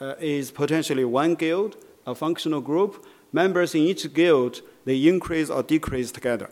[0.00, 1.76] uh, is potentially one guild,
[2.06, 3.04] a functional group.
[3.32, 6.50] Members in each guild, they increase or decrease together.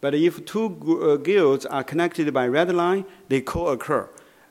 [0.00, 4.08] But if two uh, guilds are connected by red line, they co-occur.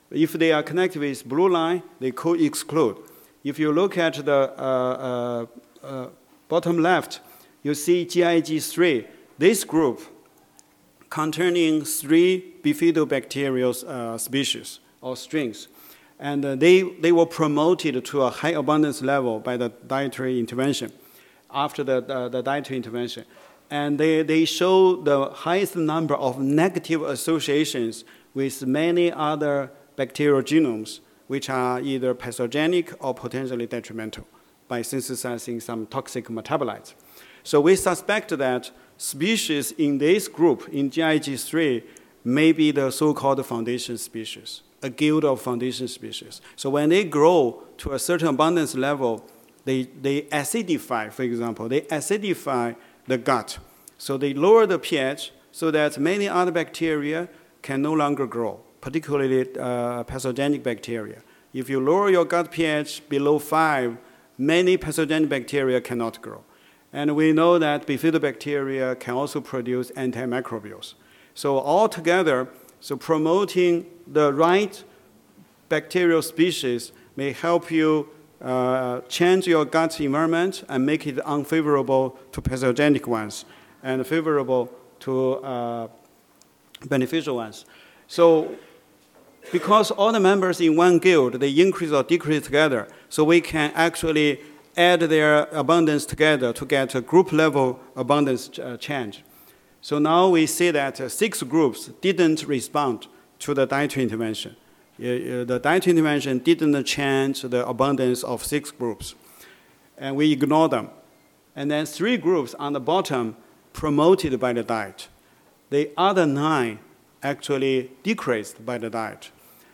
[0.09, 2.97] If they are connected with blue line, they co-exclude.
[3.43, 5.45] If you look at the uh,
[5.83, 6.07] uh, uh
[6.47, 7.21] bottom left,
[7.63, 9.05] you see GIG3.
[9.37, 10.01] This group
[11.09, 15.67] containing three bifidobacterial uh, species or strains.
[16.19, 20.91] And uh, they, they were promoted to a high abundance level by the dietary intervention,
[21.51, 23.25] after the, the, the dietary intervention.
[23.69, 30.99] And they, they show the highest number of negative associations with many other bacterial genomes
[31.31, 34.27] which are either pathogenic or potentially detrimental
[34.67, 36.93] by synthesizing some toxic metabolites.
[37.41, 41.83] So we suspect that species in this group, in GIG3,
[42.25, 46.41] may be the so-called foundation species, a guild of foundation species.
[46.57, 49.25] So when they grow to a certain abundance level,
[49.63, 52.75] they, they acidify, for example, they acidify
[53.07, 53.57] the gut.
[53.97, 57.29] So they lower the pH so that many other bacteria
[57.61, 61.21] can no longer grow particularly uh, pathogenic bacteria.
[61.53, 63.97] If you lower your gut pH below 5,
[64.37, 66.43] many pathogenic bacteria cannot grow.
[66.91, 70.95] And we know that bifidobacteria can also produce antimicrobials.
[71.33, 74.83] So altogether, so promoting the right
[75.69, 78.09] bacterial species may help you
[78.41, 83.45] uh, change your gut environment and make it unfavorable to pathogenic ones
[83.83, 84.69] and favorable
[84.99, 85.87] to uh,
[86.87, 87.65] beneficial ones.
[88.07, 88.57] So
[89.51, 93.71] because all the members in one guild, they increase or decrease together, so we can
[93.75, 94.39] actually
[94.77, 99.23] add their abundance together to get a group level abundance uh, change.
[99.81, 103.07] So now we see that uh, six groups didn't respond
[103.39, 104.55] to the dietary intervention.
[104.99, 109.15] Uh, the dietary intervention didn't change the abundance of six groups,
[109.97, 110.89] and we ignore them.
[111.55, 113.35] And then three groups on the bottom
[113.73, 115.07] promoted by the diet.
[115.69, 116.79] The other nine
[117.23, 119.31] actually decreased by the diet.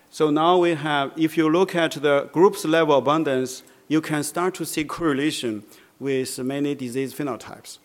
[0.10, 4.56] So now we have, if you look at the group's level abundance, you can start
[4.56, 5.64] to see correlation
[6.00, 7.80] with many disease phenotypes.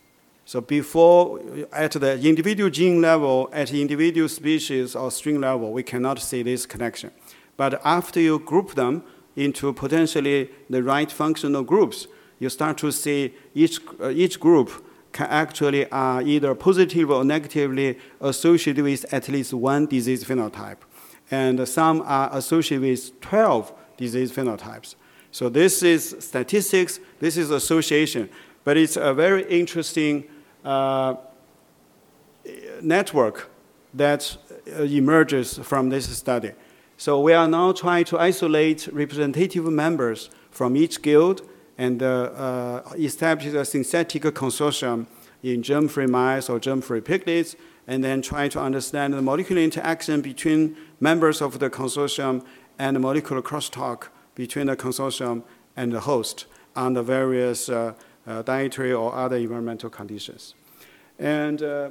[0.44, 1.40] So before,
[1.72, 6.66] at the individual gene level, at individual species or strain level, we cannot see this
[6.66, 7.10] connection.
[7.56, 9.04] But after you group them
[9.36, 12.06] into potentially the right functional groups,
[12.38, 14.70] you start to see each, uh, each group
[15.12, 20.78] can actually are uh, either positively or negatively associated with at least one disease phenotype
[21.32, 24.94] and some are associated with 12 disease phenotypes.
[25.32, 28.28] So this is statistics, this is association,
[28.64, 30.24] but it's a very interesting
[30.62, 31.14] uh,
[32.82, 33.50] network
[33.94, 34.36] that
[34.78, 36.52] uh, emerges from this study.
[36.98, 41.48] So we are now trying to isolate representative members from each guild
[41.78, 45.06] and uh, uh, establish a synthetic consortium
[45.42, 47.56] in germ-free mice or germ-free piglets
[47.86, 52.44] and then try to understand the molecular interaction between members of the consortium
[52.78, 55.42] and the molecular crosstalk between the consortium
[55.76, 56.46] and the host
[56.76, 57.92] on the various uh,
[58.26, 60.54] uh, dietary or other environmental conditions.
[61.18, 61.90] And uh,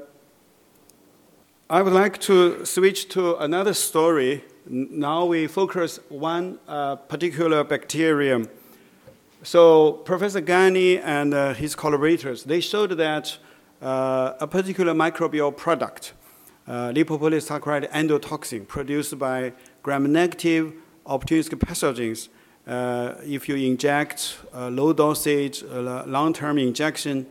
[1.70, 8.48] I would like to switch to another story now we focus one uh, particular bacterium.
[9.44, 13.38] So Professor Ghani and uh, his collaborators, they showed that
[13.82, 16.14] uh, a particular microbial product,
[16.68, 20.74] uh, lipopolysaccharide endotoxin produced by gram-negative
[21.08, 22.30] opportunistic pathogens,
[22.68, 27.26] uh, if you inject low dosage, long-term injection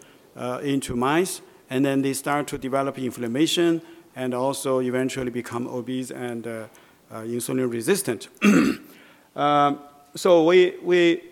[0.63, 3.81] into mice, and then they start to develop inflammation
[4.17, 6.67] and also eventually become obese and uh,
[7.13, 8.29] uh, insulin resistant.
[10.17, 11.23] So we, we,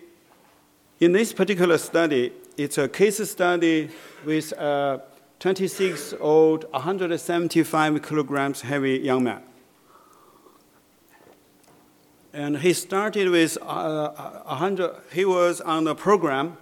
[0.99, 3.89] in this particular study, it's a case study
[4.25, 5.01] with a
[5.39, 9.41] 26 old, 175 kilograms heavy young man.
[12.33, 14.09] And he started with uh,
[14.45, 16.57] 100, he was on the program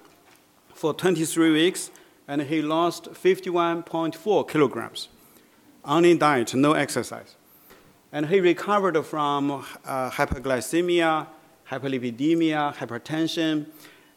[0.73, 1.89] for 23 weeks,
[2.27, 5.09] and he lost 51.4 kilograms.
[5.83, 7.35] Only diet, no exercise.
[8.11, 11.27] And he recovered from uh, hyperglycemia,
[11.69, 13.65] hyperlipidemia, hypertension,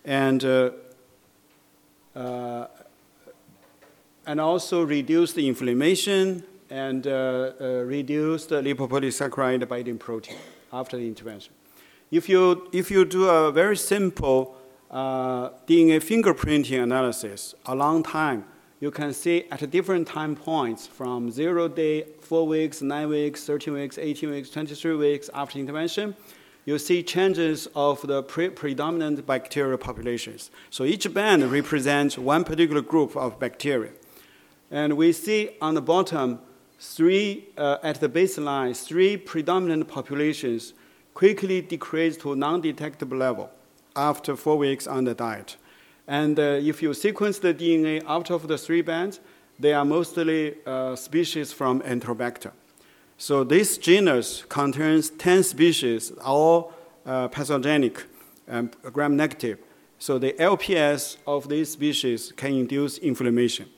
[0.05, 0.71] and, uh,
[2.15, 2.67] uh,
[4.27, 7.53] and also reduce the inflammation and uh,
[7.85, 10.37] reduced the lipopolysaccharide binding protein
[10.73, 11.53] after the intervention.
[12.11, 14.57] If you, if you do a very simple
[14.91, 18.45] uh, DNA fingerprinting analysis a long time,
[18.81, 23.75] you can see at different time points from zero day, four weeks, nine weeks, 13
[23.75, 26.17] weeks, 18 weeks, 23 weeks after intervention,
[26.65, 30.51] you see changes of the pre predominant bacterial populations.
[30.71, 33.93] So each band represents one particular group of bacteria.
[34.71, 36.39] And we see on the bottom,
[36.79, 40.75] three, uh, at the baseline, three predominant populations
[41.15, 43.51] quickly decrease to non-detectable level
[43.97, 45.57] after four weeks on the diet.
[46.07, 49.21] And uh, if you sequence the DNA out of the three bands,
[49.59, 52.53] they are mostly uh, species from Enterobacter.
[53.21, 56.73] So this genus contains 10 species, all
[57.05, 58.05] uh, pathogenic
[58.49, 59.59] and gram-negative.
[59.99, 63.69] So the LPS of these species can induce inflammation.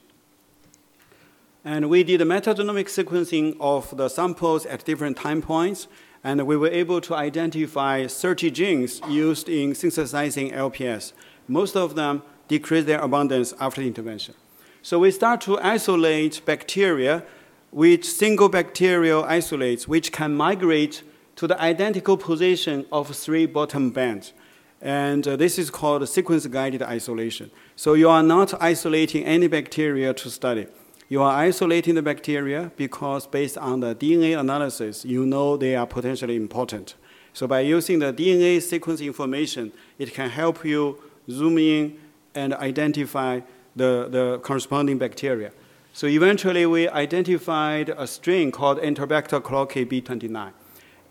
[1.65, 5.87] And we did metagenomic sequencing of the samples at different time points,
[6.23, 11.11] and we were able to identify 30 genes used in synthesizing LPS.
[11.49, 14.35] Most of them decrease their abundance after intervention.
[14.81, 17.25] So we start to isolate bacteria
[17.73, 21.01] with single bacterial isolates which can migrate
[21.35, 24.31] to the identical position of three bottom bands.
[24.79, 27.49] And uh, this is called sequence guided isolation.
[27.75, 30.67] So you are not isolating any bacteria to study.
[31.09, 35.87] You are isolating the bacteria because based on the DNA analysis, you know they are
[35.87, 36.95] potentially important.
[37.33, 40.99] So by using the DNA sequence information, it can help you
[41.29, 41.97] zoom in
[42.35, 43.39] and identify
[43.75, 45.51] the, the corresponding bacteria.
[45.95, 50.51] So eventually we identified a strain called Enterobacter cloacae B29.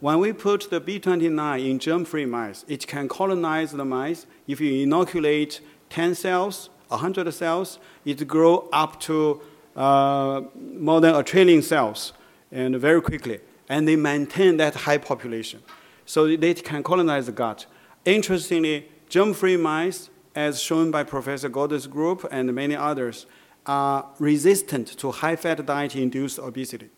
[0.01, 4.26] When we put the B29 in germ-free mice, it can colonize the mice.
[4.49, 5.61] If you inoculate
[5.91, 9.41] 10 cells, 100 cells, it grow up to
[9.76, 12.12] uh, more than a trillion cells
[12.51, 13.39] and very quickly.
[13.68, 15.62] And they maintain that high population.
[16.07, 17.66] So they can colonize the gut.
[18.05, 23.26] Interestingly, germ-free mice, as shown by Professor Gordon's group and many others,
[23.67, 26.91] are resistant to high-fat diet-induced obesity.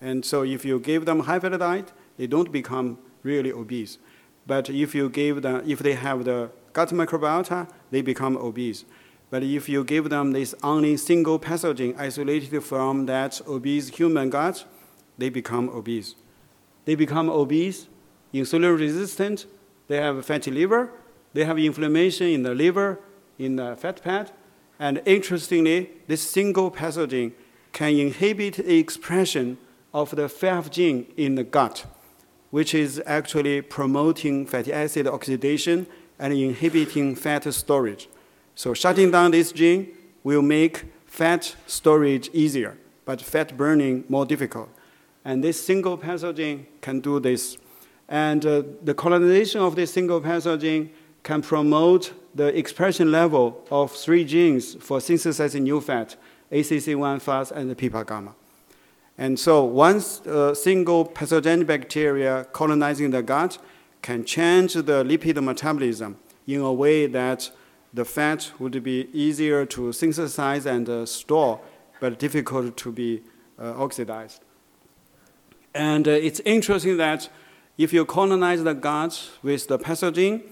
[0.00, 3.98] And so if you give them high-fat diet, they don't become really obese.
[4.46, 8.84] But if you give them, if they have the gut microbiota, they become obese.
[9.30, 14.64] But if you give them this only single pathogen isolated from that obese human gut,
[15.18, 16.16] they become obese.
[16.84, 17.88] They become obese,
[18.32, 19.46] insulin resistant,
[19.86, 20.90] they have fatty liver,
[21.32, 22.98] they have inflammation in the liver,
[23.38, 24.32] in the fat pad,
[24.80, 27.32] and interestingly, this single pathogen
[27.72, 29.58] can inhibit the expression
[29.92, 31.84] of the FAF gene in the gut,
[32.50, 35.86] which is actually promoting fatty acid oxidation
[36.18, 38.08] and inhibiting fat storage.
[38.54, 39.88] So shutting down this gene
[40.24, 44.70] will make fat storage easier, but fat burning more difficult.
[45.26, 47.58] And this single pathogen can do this.
[48.08, 50.88] And uh, the colonization of this single pathogen
[51.22, 56.16] can promote the expression level of three genes for synthesizing new fat,
[56.52, 58.34] ACC1, FAS, and PPAR gamma.
[59.18, 63.58] And so once a single pathogenic bacteria colonizing the gut
[64.00, 66.16] can change the lipid metabolism
[66.46, 67.50] in a way that
[67.92, 71.60] the fat would be easier to synthesize and uh, store,
[72.00, 73.22] but difficult to be
[73.58, 74.42] uh, oxidized.
[75.74, 77.28] And uh, it's interesting that
[77.76, 80.42] if you colonize the gut with the pathogen,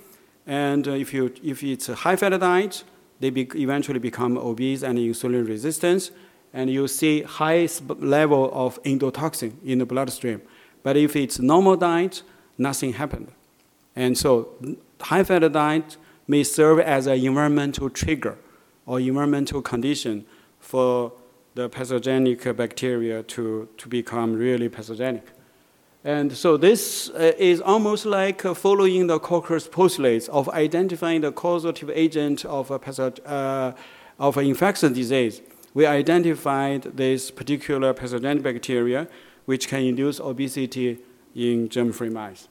[0.48, 2.82] and uh, if, you, if it's a high fat diet,
[3.20, 6.10] they be eventually become obese and insulin resistant,
[6.54, 7.68] and you see high
[7.98, 10.40] level of endotoxin in the bloodstream.
[10.82, 12.22] But if it's normal diet,
[12.56, 13.30] nothing happened.
[13.94, 14.48] And so
[15.00, 18.38] high fat diet may serve as an environmental trigger
[18.86, 20.24] or environmental condition
[20.60, 21.12] for
[21.54, 25.26] the pathogenic bacteria to, to become really pathogenic.
[26.08, 31.32] And so this uh, is almost like uh, following the Cocker's postulates of identifying the
[31.32, 32.80] causative agent of a
[33.26, 33.72] uh,
[34.18, 35.42] of an infectious disease.
[35.74, 39.06] We identified this particular pathogenic bacteria
[39.44, 40.96] which can induce obesity
[41.34, 42.48] in germ-free mice.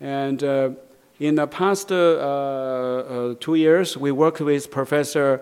[0.00, 0.70] And uh,
[1.18, 5.40] in the past uh, two years, we worked with Professor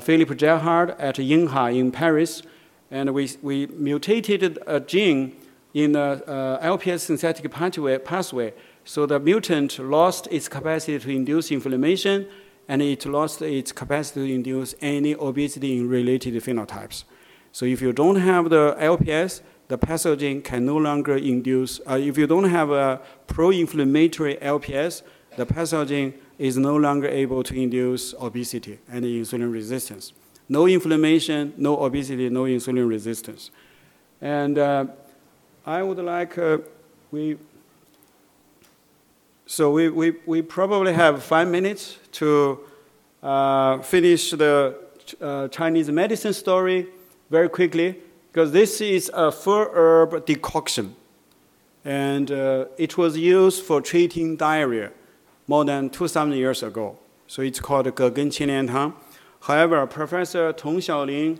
[0.00, 2.42] Philippe Gerhard at INHA in Paris,
[2.90, 5.36] and we, we mutated a gene
[5.74, 8.54] in the uh, LPS synthetic pathway, pathway.
[8.84, 12.26] So the mutant lost its capacity to induce inflammation,
[12.68, 17.04] and it lost its capacity to induce any obesity-related phenotypes.
[17.52, 22.18] So if you don't have the LPS, the pathogen can no longer induce, uh, if
[22.18, 25.02] you don't have a pro-inflammatory LPS,
[25.36, 30.12] the pathogen is no longer able to induce obesity and insulin resistance.
[30.48, 33.50] No inflammation, no obesity, no insulin resistance.
[34.20, 34.86] And uh,
[35.66, 36.58] I would like, uh,
[37.10, 37.38] we,
[39.46, 42.60] so we, we, we probably have five minutes to
[43.22, 44.76] uh, finish the
[45.22, 46.88] uh, Chinese medicine story
[47.30, 47.96] very quickly,
[48.30, 50.94] because this is a full herb decoction.
[51.82, 54.90] And uh, it was used for treating diarrhea
[55.46, 56.98] more than 2,000 years ago.
[57.26, 58.92] So it's called Ge Gen Tang.
[59.40, 61.38] However, Professor Tong Xiaoling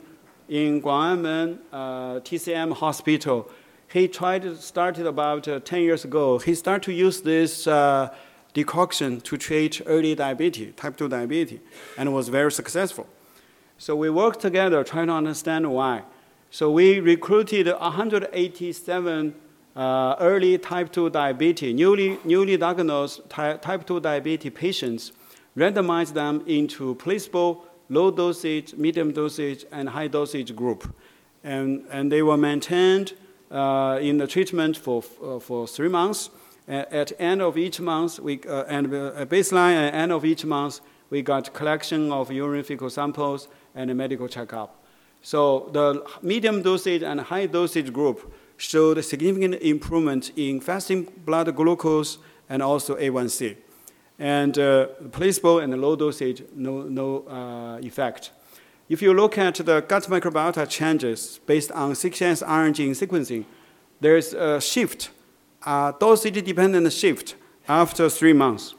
[0.49, 3.51] in Guang'anmen uh, TCM Hospital,
[3.95, 6.39] he tried started about uh, 10 years ago.
[6.41, 8.13] He started to use this uh,
[8.53, 11.61] decoction to treat early diabetes, type 2 diabetes,
[11.97, 13.07] and was very successful.
[13.79, 16.03] So we worked together trying to understand why.
[16.51, 19.35] So we recruited 187
[19.77, 25.13] uh, early type 2 diabetes, newly, newly diagnosed ty- type 2 diabetes patients,
[25.57, 30.93] randomized them into placebo, low dosage, medium dosage, and high dosage group.
[31.45, 33.13] And, and they were maintained
[33.51, 36.31] in the treatment for, uh, for three months.
[36.67, 40.81] At end of each month, we, uh, and uh, baseline and end of each month,
[41.11, 44.83] we got collection of urine fecal samples and a medical checkup.
[45.21, 52.19] So the medium dosage and high dosage group showed significant improvement in fasting blood glucose
[52.49, 53.57] and also A1C.
[54.19, 58.31] And uh, placebo and low dosage, no, no uh, effect.
[58.89, 63.45] If you look at the gut microbiota changes based on 6S iron gene sequencing,
[64.01, 65.11] there's a shift,
[65.65, 68.75] a dosage-dependent shift after three months.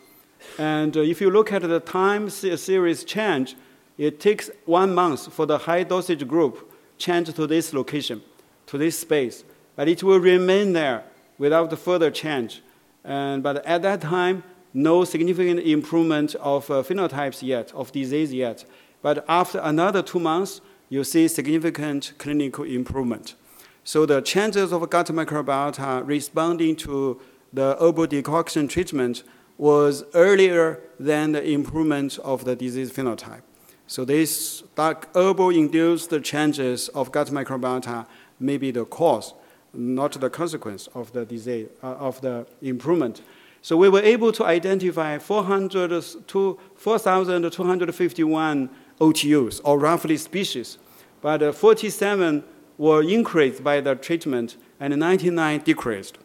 [0.59, 3.55] And uh, if you look at the time series change,
[3.97, 8.21] it takes one month for the high dosage group change to this location,
[8.67, 9.43] to this space
[9.75, 11.03] but it will remain there
[11.37, 12.61] without further change.
[13.03, 14.43] And, but at that time,
[14.73, 18.65] no significant improvement of uh, phenotypes yet, of disease yet.
[19.05, 23.35] But after another two months, you see significant clinical improvement.
[23.83, 27.21] So the chances of gut microbiota responding to
[27.53, 29.21] the herbal decoction treatment
[29.59, 33.43] was earlier than the improvement of the disease phenotype.
[33.85, 38.07] So these herbal-induced changes of gut microbiota
[38.39, 39.35] may be the cause
[39.75, 43.21] not the consequence of the disease, uh, of the improvement.
[43.61, 48.69] So we were able to identify 400 to 4,251
[48.99, 50.77] OTUs, or roughly species,
[51.21, 52.43] but uh, 47
[52.77, 56.17] were increased by the treatment and 99 decreased.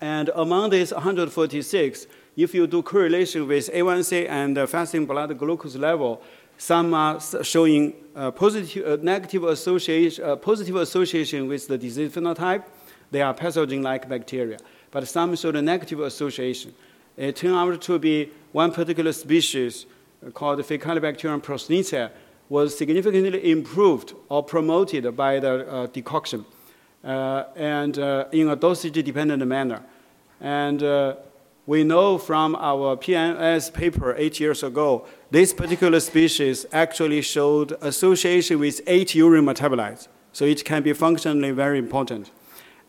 [0.00, 2.06] And among these 146,
[2.36, 6.22] if you do correlation with A1C and fasting blood glucose level,
[6.58, 12.64] some are showing uh, positive, uh, negative association, uh, positive association with the disease phenotype.
[13.10, 14.58] They are pathogen-like bacteria.
[14.90, 16.74] But some showed a negative association.
[17.16, 19.86] It turned out to be one particular species
[20.34, 22.10] called Faecalibacterium prosnitza
[22.48, 26.44] was significantly improved or promoted by the uh, decoction
[27.04, 29.82] uh, and uh, in a dosage-dependent manner.
[30.40, 30.82] And
[31.66, 38.60] we know from our PNAS paper eight years ago, this particular species actually showed association
[38.60, 40.06] with eight urine metabolites.
[40.32, 42.30] So it can be functionally very important.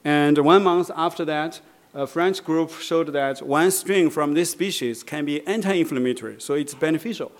[0.03, 1.59] And one month after that,
[1.97, 6.75] a French group showed that one strain from this species can be anti-inflammatory, so it's
[6.75, 7.31] beneficial.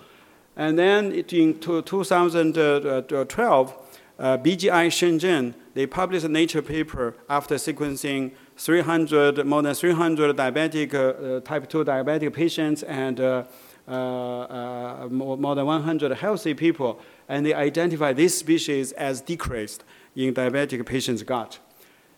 [0.56, 3.74] And then in 2012,
[4.18, 10.92] uh, BGI Shenzhen, they published a Nature paper after sequencing 300, more than 300 diabetic,
[10.92, 13.44] uh, type 2 diabetic patients and uh,
[13.86, 16.98] uh, uh, more, more, than 100 healthy people,
[17.28, 19.84] and they identified this species as decreased
[20.16, 21.60] in diabetic patients' gut.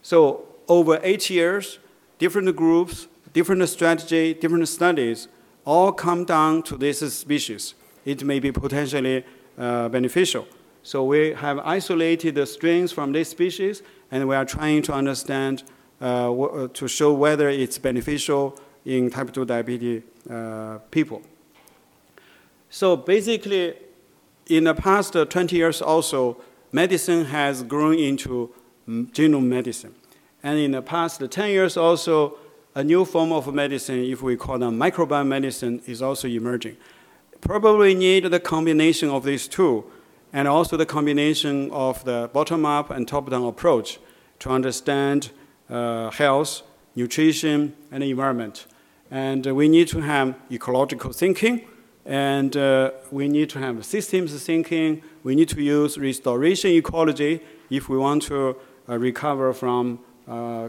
[0.00, 1.78] So over eight years,
[2.20, 5.26] different groups, different strategy, different studies,
[5.64, 7.74] all come down to this species.
[8.04, 9.24] It may be potentially
[9.58, 10.46] uh, beneficial.
[10.82, 15.64] So we have isolated the strains from this species, and we are trying to understand
[16.00, 21.20] uh, uh to show whether it's beneficial in type 2 diabetes uh, people.
[22.70, 23.74] So basically,
[24.46, 26.38] in the past 20 years also,
[26.72, 28.50] medicine has grown into
[28.88, 29.94] genome medicine.
[30.42, 32.38] And in the past 10 years also,
[32.74, 36.76] a new form of medicine, if we call them microbiome medicine, is also emerging.
[37.40, 39.84] Probably need the combination of these two,
[40.32, 43.98] and also the combination of the bottom-up and top-down approach
[44.38, 45.30] to understand
[45.68, 46.62] uh, health,
[46.94, 48.66] nutrition, and environment.
[49.10, 51.66] And we need to have ecological thinking,
[52.06, 55.02] and uh, we need to have systems thinking.
[55.24, 58.56] We need to use restoration ecology if we want to
[58.88, 60.09] uh, recover from uh,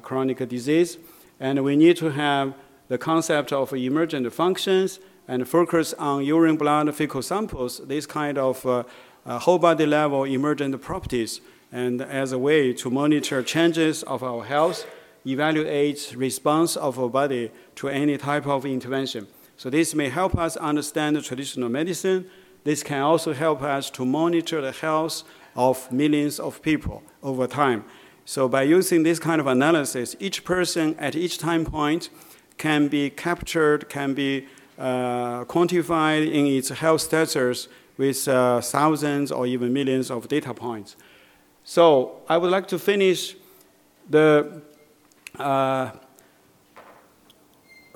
[0.01, 0.97] chronic disease.
[1.39, 2.53] And we need to have
[2.87, 8.65] the concept of emergent functions and focus on urine, blood, fecal samples, this kind of
[8.65, 8.83] uh,
[9.25, 11.41] uh, whole body level emergent properties,
[11.71, 14.85] and as a way to monitor changes of our health,
[15.25, 19.27] evaluate response of our body to any type of intervention.
[19.57, 22.25] So this may help us understand traditional medicine.
[22.63, 25.23] This can also help us to monitor the health
[25.55, 27.85] of millions of people over time.
[28.25, 32.09] So by using this kind of analysis, each person at each time point
[32.57, 34.47] can be captured, can be
[34.77, 37.67] uh, quantified in its health status
[37.97, 40.95] with uh, thousands or even millions of data points.
[41.63, 43.35] So I would like to finish
[44.09, 44.61] the
[45.37, 45.91] uh,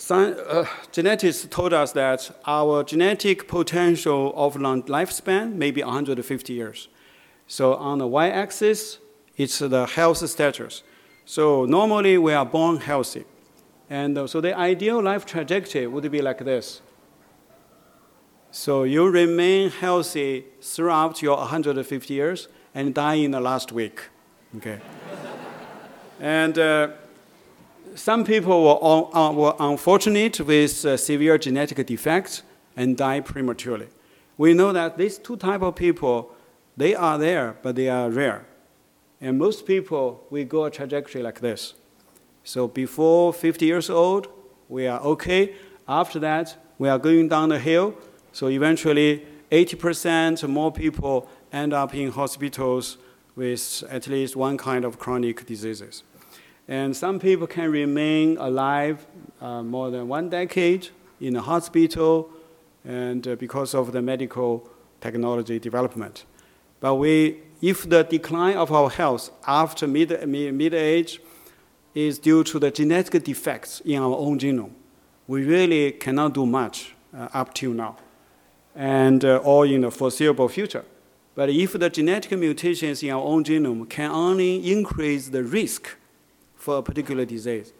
[0.09, 6.89] uh, genetics told us that our genetic potential of long lifespan may be 150 years.
[7.47, 8.99] So on the y-axis,
[9.37, 10.83] it's the health status.
[11.25, 13.25] So normally we are born healthy.
[13.89, 16.81] And uh, so the ideal life trajectory would be like this.
[18.51, 24.01] So you remain healthy throughout your 150 years and die in the last week.
[24.57, 24.79] Okay.
[26.21, 26.89] and uh,
[27.95, 32.43] some people were, uh, were unfortunate with uh, severe genetic defects
[32.77, 33.87] and die prematurely.
[34.37, 36.33] We know that these two type of people,
[36.77, 38.45] they are there, but they are rare.
[39.21, 41.73] And most people, we go a trajectory like this.
[42.43, 44.27] So before 50 years old,
[44.69, 45.55] we are okay.
[45.87, 47.95] After that, we are going down the hill.
[48.31, 52.97] So eventually, 80% more people end up in hospitals
[53.35, 56.03] with at least one kind of chronic diseases.
[56.67, 59.05] And some people can remain alive
[59.39, 60.89] uh, more than one decade
[61.21, 62.29] in a hospital
[62.83, 64.67] and uh, because of the medical
[64.99, 66.25] technology development.
[66.79, 71.19] But we if the decline of our health after mid, mid age
[71.95, 74.69] is due to the genetic defects in our own genome,
[75.25, 77.97] we really cannot do much uh, up till now,
[78.75, 80.85] and uh, or in the foreseeable future.
[81.33, 85.97] But if the genetic mutations in our own genome can only increase the risk
[86.55, 87.73] for a particular disease,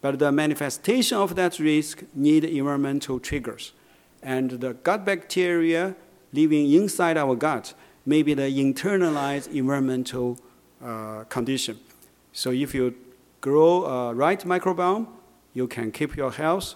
[0.00, 3.72] but the manifestation of that risk need environmental triggers,
[4.20, 5.94] and the gut bacteria
[6.32, 7.74] living inside our gut
[8.08, 10.38] maybe the internalized environmental
[10.82, 11.78] uh, condition.
[12.32, 12.94] So if you
[13.42, 15.06] grow a right microbiome,
[15.52, 16.74] you can keep your health,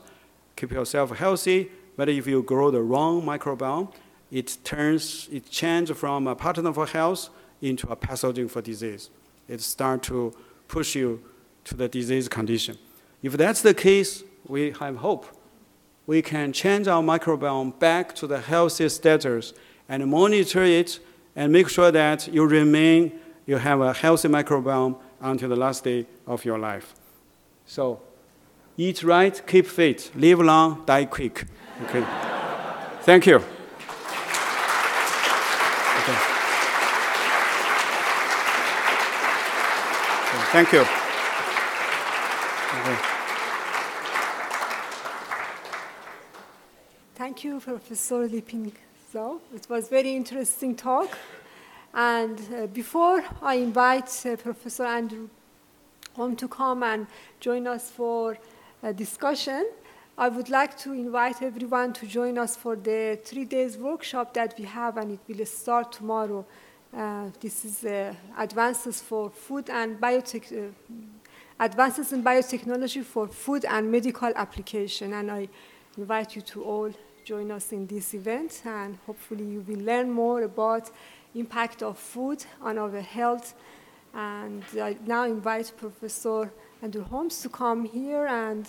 [0.56, 1.70] keep yourself healthy.
[1.96, 3.94] But if you grow the wrong microbiome,
[4.30, 7.30] it turns, it changes from a partner for health
[7.62, 9.08] into a pathogen for disease.
[9.48, 10.34] It starts to
[10.68, 11.22] push you
[11.64, 12.76] to the disease condition.
[13.22, 15.26] If that's the case, we have hope.
[16.06, 19.54] We can change our microbiome back to the healthy status
[19.88, 20.98] and monitor it
[21.34, 23.12] and make sure that you remain,
[23.46, 26.94] you have a healthy microbiome until the last day of your life.
[27.66, 28.00] So,
[28.76, 31.44] eat right, keep fit, live long, die quick.
[31.84, 32.04] Okay.
[33.02, 33.36] Thank you.
[33.36, 33.44] Okay.
[40.52, 40.80] Thank you.
[42.80, 42.98] Okay.
[47.14, 48.72] Thank you, Professor Liping.
[49.12, 51.18] So it was very interesting talk.
[51.92, 55.28] And uh, before I invite uh, Professor Andrew
[56.16, 57.06] Hom to come and
[57.38, 58.38] join us for
[58.82, 59.68] a discussion,
[60.16, 64.54] I would like to invite everyone to join us for the three days workshop that
[64.56, 66.46] we have, and it will start tomorrow.
[66.96, 70.70] Uh, this is uh, advances for food and biotech, uh,
[71.60, 75.48] advances in biotechnology for food and medical application, and I
[75.98, 76.90] invite you to all
[77.24, 80.90] join us in this event, and hopefully you will learn more about
[81.34, 83.54] impact of food on our health.
[84.14, 86.52] And I now invite Professor
[86.82, 88.68] Andrew Holmes to come here and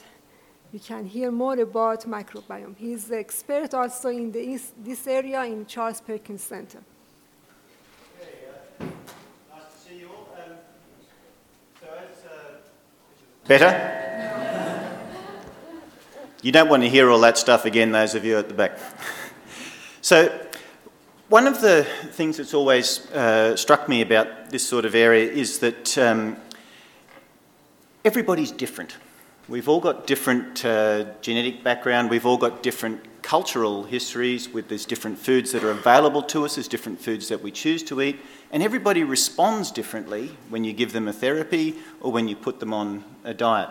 [0.71, 2.75] you can hear more about microbiome.
[2.77, 6.79] He's the expert also in the, this area in Charles Perkins Center.
[13.45, 14.02] Better?
[16.43, 18.77] You don't want to hear all that stuff again, those of you at the back.
[20.01, 20.27] so,
[21.29, 25.59] one of the things that's always uh, struck me about this sort of area is
[25.59, 26.35] that um,
[28.03, 28.97] everybody's different.
[29.47, 34.85] We've all got different uh, genetic background, we've all got different cultural histories with there's
[34.85, 38.19] different foods that are available to us, there's different foods that we choose to eat,
[38.51, 42.73] and everybody responds differently when you give them a therapy or when you put them
[42.73, 43.69] on a diet.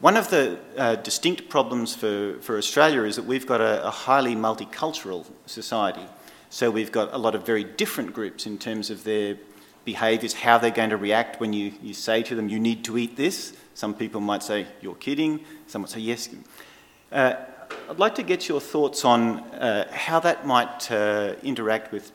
[0.00, 3.90] One of the uh, distinct problems for, for Australia is that we've got a, a
[3.90, 6.06] highly multicultural society.
[6.48, 9.36] So we've got a lot of very different groups in terms of their
[9.84, 12.96] behaviours, how they're going to react when you, you say to them, you need to
[12.96, 13.54] eat this.
[13.74, 15.44] Some people might say, you're kidding.
[15.66, 16.30] Some might say, yes.
[17.12, 17.34] Uh,
[17.90, 22.10] I'd like to get your thoughts on uh, how that might uh, interact with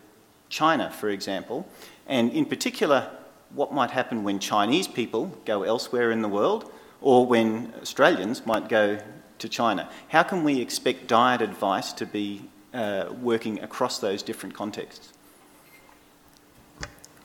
[0.50, 1.68] China, for example,
[2.08, 3.12] and in particular,
[3.54, 6.72] what might happen when Chinese people go elsewhere in the world
[7.06, 8.98] or when Australians might go
[9.38, 9.88] to China.
[10.08, 15.14] How can we expect diet advice to be uh, working across those different contexts?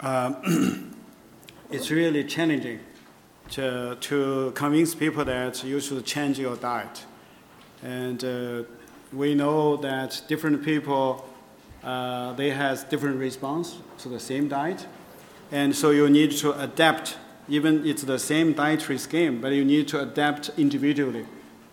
[0.00, 0.94] Um,
[1.70, 2.80] it's really challenging
[3.52, 7.06] to, to convince people that you should change your diet.
[7.82, 8.62] And uh,
[9.14, 11.26] we know that different people,
[11.82, 14.86] uh, they have different response to the same diet.
[15.50, 17.16] And so you need to adapt,
[17.50, 21.26] even it's the same dietary scheme, but you need to adapt individually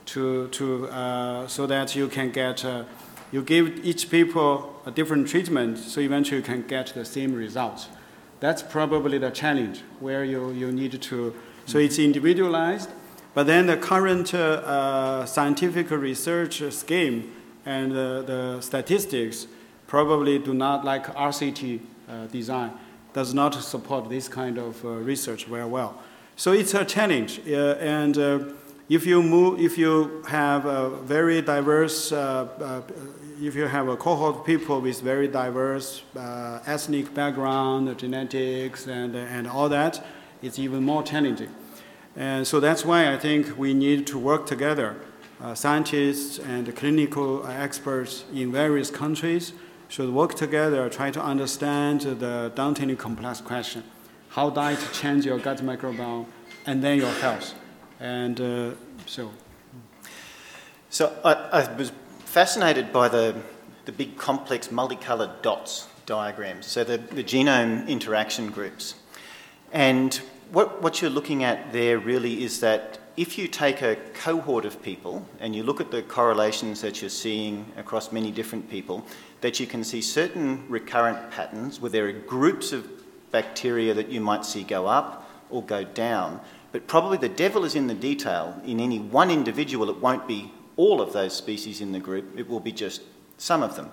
[0.08, 2.84] to, to, uh, so that you can get, uh,
[3.32, 7.88] you give each people a different treatment, so eventually you can get the same results.
[8.40, 11.34] That's probably the challenge where you, you need to
[11.68, 12.90] so it's individualized.
[13.34, 17.32] But then the current uh, uh, scientific research scheme
[17.66, 19.48] and uh, the statistics
[19.86, 22.72] probably do not like RCT uh, design,
[23.18, 25.92] does not support this kind of uh, research very well.
[26.36, 27.42] So it's a challenge.
[27.48, 28.16] Uh, and
[28.90, 32.12] if you move, if you have a very diverse,
[33.48, 36.04] if you have a cohort of people with very diverse
[36.68, 39.94] ethnic background, genetics, and, and all that,
[40.44, 41.50] it's even more challenging.
[42.16, 44.96] And so that's why I think we need to work together.
[45.42, 49.54] Uh, scientists and clinical experts in various countries
[49.88, 53.84] should work together, try to understand the dauntingly complex question
[54.30, 56.26] how diet change your gut microbiome
[56.68, 57.56] and then your health.
[58.00, 58.72] And uh,
[59.08, 59.32] so.
[60.90, 63.36] So I, I, was fascinated by the,
[63.86, 68.96] the big complex multicolored dots diagrams, so the, the genome interaction groups.
[69.74, 70.16] And
[70.52, 74.82] what, what you're looking at there really is that if you take a cohort of
[74.84, 79.04] people and you look at the correlations that you're seeing across many different people,
[79.42, 82.88] that you can see certain recurrent patterns where there are groups of
[83.32, 86.40] bacteria that you might see go up or go down.
[86.72, 88.60] But probably the devil is in the detail.
[88.66, 92.48] In any one individual, it won't be all of those species in the group, it
[92.48, 93.02] will be just
[93.38, 93.92] some of them.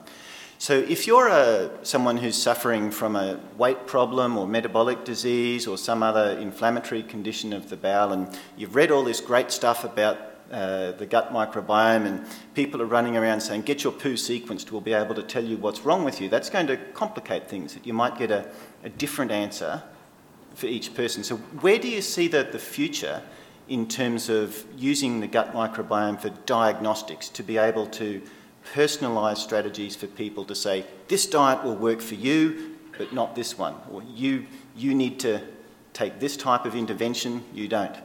[0.58, 5.76] So if you're a, someone who's suffering from a weight problem or metabolic disease or
[5.76, 10.16] some other inflammatory condition of the bowel and you've read all this great stuff about
[10.50, 12.24] uh, the gut microbiome and
[12.54, 15.56] people are running around saying, get your poo sequenced, we'll be able to tell you
[15.56, 17.78] what's wrong with you, that's going to complicate things.
[17.82, 18.50] You might get a,
[18.82, 19.82] a different answer
[20.54, 21.24] for each person.
[21.24, 23.22] So where do you see the, the future
[23.68, 28.22] in terms of using the gut microbiome for diagnostics to be able to
[28.74, 33.58] personalise strategies for people to say, this diet will work for you, but not this
[33.58, 35.40] one, or you, you need to
[35.92, 37.96] take this type of intervention, you don't.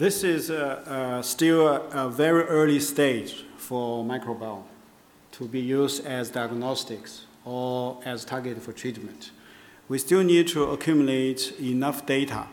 [0.00, 4.62] This is uh, uh, still a, a, very early stage for microbiome
[5.32, 9.30] to be used as diagnostics or as target for treatment.
[9.90, 12.46] We still need to accumulate enough data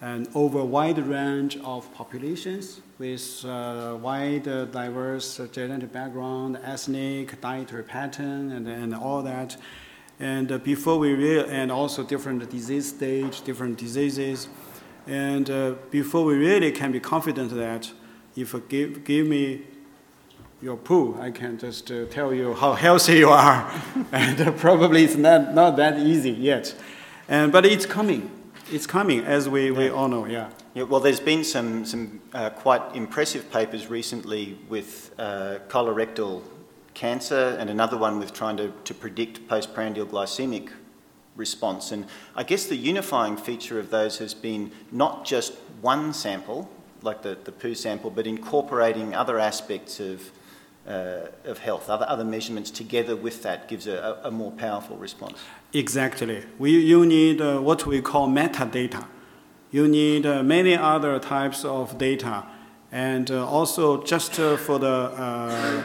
[0.00, 7.40] and over a wide range of populations with uh, wide, uh, diverse genetic background, ethnic,
[7.40, 9.56] dietary pattern, and, and all that.
[10.20, 14.46] And uh, before we real, and also different disease stage, different diseases,
[15.06, 17.92] and uh, before we really can be confident that
[18.36, 19.62] if you give, give me
[20.62, 23.70] your poo, I can just uh, tell you how healthy you are.
[24.12, 26.74] and probably it's not, not that easy yet.
[27.28, 28.30] And, but it's coming
[28.70, 30.50] it's coming, as we, we all know, yeah.
[30.74, 36.42] Yeah, well, there's been some, some uh, quite impressive papers recently with uh, colorectal
[36.94, 40.70] cancer and another one with trying to, to predict postprandial glycemic
[41.36, 41.92] response.
[41.92, 42.06] And
[42.36, 46.68] I guess the unifying feature of those has been not just one sample,
[47.02, 50.30] like the, the poo sample, but incorporating other aspects of,
[50.86, 55.38] uh, of health, other, other measurements together with that gives a, a more powerful response.
[55.72, 56.44] Exactly.
[56.58, 59.06] We, you need uh, what we call metadata.
[59.70, 62.46] You need uh, many other types of data.
[62.92, 65.82] And uh, also, just uh, for the uh,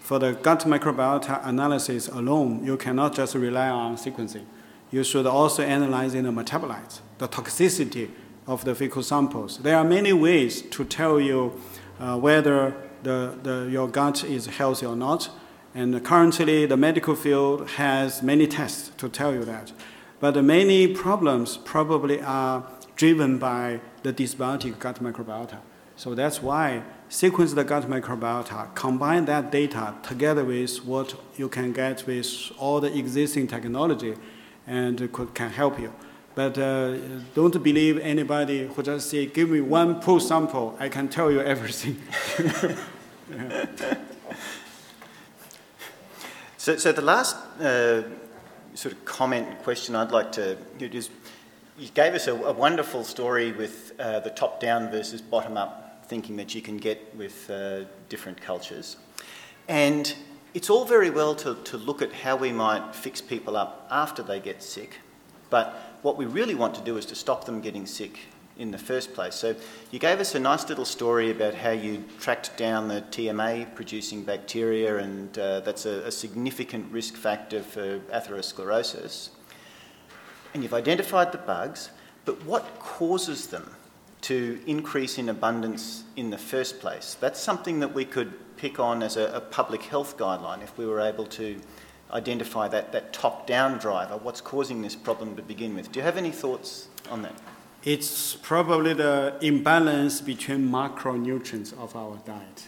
[0.00, 4.46] for the gut microbiota analysis alone, you cannot just rely on sequencing.
[4.90, 8.10] You should also analyze the metabolites, the toxicity
[8.46, 9.58] of the fecal samples.
[9.58, 11.60] There are many ways to tell you
[11.98, 15.30] uh, whether the, the, your gut is healthy or not.
[15.74, 19.72] And currently, the medical field has many tests to tell you that.
[20.20, 25.58] But many problems probably are driven by the dysbiotic gut microbiota.
[25.96, 31.72] So that's why sequence the gut microbiota, combine that data together with what you can
[31.72, 34.14] get with all the existing technology,
[34.66, 35.92] and could, can help you.
[36.34, 36.96] But uh,
[37.34, 41.40] don't believe anybody who just say, give me one poo sample, I can tell you
[41.40, 42.02] everything.
[46.58, 48.02] so, so the last uh,
[48.74, 51.08] sort of comment question I'd like to is,
[51.78, 56.54] you gave us a, a wonderful story with uh, the top-down versus bottom-up thinking that
[56.54, 58.98] you can get with uh, different cultures.
[59.68, 60.14] And
[60.56, 64.22] it's all very well to, to look at how we might fix people up after
[64.22, 65.00] they get sick,
[65.50, 68.20] but what we really want to do is to stop them getting sick
[68.56, 69.34] in the first place.
[69.34, 69.54] So
[69.90, 74.22] you gave us a nice little story about how you tracked down the TMA producing
[74.22, 79.28] bacteria, and uh, that's a, a, significant risk factor for atherosclerosis.
[80.54, 81.90] And you've identified the bugs,
[82.24, 83.76] but what causes them?
[84.22, 87.16] to increase in abundance in the first place.
[87.20, 90.86] That's something that we could pick on as a, a public health guideline if we
[90.86, 91.60] were able to
[92.12, 95.90] identify that, that top down driver, what's causing this problem to begin with.
[95.90, 97.34] Do you have any thoughts on that?
[97.84, 102.66] It's probably the imbalance between macronutrients of our diet.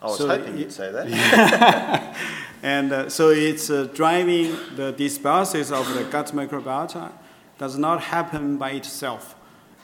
[0.00, 2.16] I was so hoping it, you'd say that.
[2.62, 7.10] and uh, so it's uh, driving the dysbiosis of the gut microbiota
[7.58, 9.34] does not happen by itself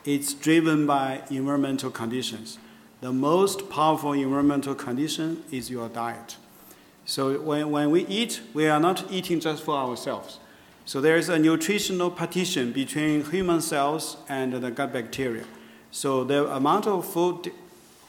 [0.05, 2.59] it's driven by environmental conditions.
[3.05, 6.39] The most powerful environmental condition is your diet.
[7.05, 10.39] So when, when we eat, we are not eating just for ourselves.
[10.87, 15.45] So there is a nutritional partition between human cells and the gut bacteria.
[15.91, 17.53] So the amount of food,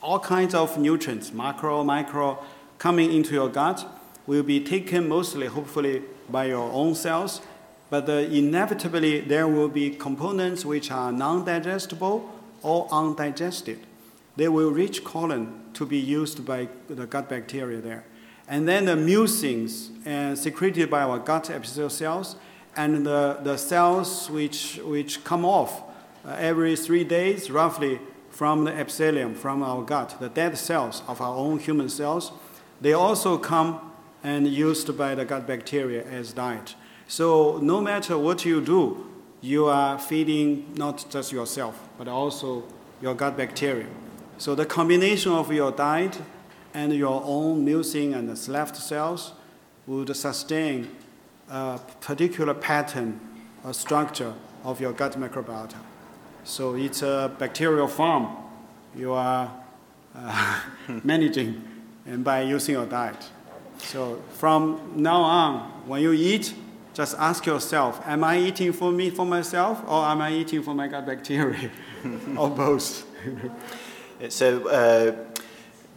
[0.01, 2.41] all kinds of nutrients, macro, micro,
[2.77, 3.85] coming into your gut
[4.25, 7.41] will be taken mostly, hopefully, by your own cells
[7.89, 12.31] but uh, inevitably there will be components which are non-digestible
[12.63, 13.79] or undigested.
[14.35, 18.05] They will reach colon to be used by the gut bacteria there.
[18.47, 22.35] And then the mucins uh, secreted by our gut epithelial cells
[22.75, 25.81] and the, the cells which, which come off
[26.25, 31.21] uh, every three days roughly from the epithelium, from our gut, the dead cells of
[31.21, 32.33] our own human cells,
[32.81, 33.79] they also come
[34.23, 36.75] and used by the gut bacteria as diet.
[37.07, 39.09] So no matter what you do,
[39.39, 42.63] you are feeding not just yourself, but also
[43.01, 43.87] your gut bacteria.
[44.37, 46.21] So the combination of your diet
[46.73, 49.33] and your own mucin and sloughed cells
[49.87, 50.89] would sustain
[51.49, 53.19] a particular pattern
[53.63, 54.33] or structure
[54.63, 55.77] of your gut microbiota.
[56.43, 58.45] So it's a bacterial farm
[58.95, 59.51] you are
[60.15, 60.61] uh,
[61.03, 61.61] managing
[62.05, 63.29] and by using your diet.
[63.77, 66.53] So from now on, when you eat,
[66.93, 70.73] just ask yourself, am I eating for me, for myself, or am I eating for
[70.73, 71.69] my gut bacteria,
[72.37, 73.05] or both?
[74.29, 75.15] so uh,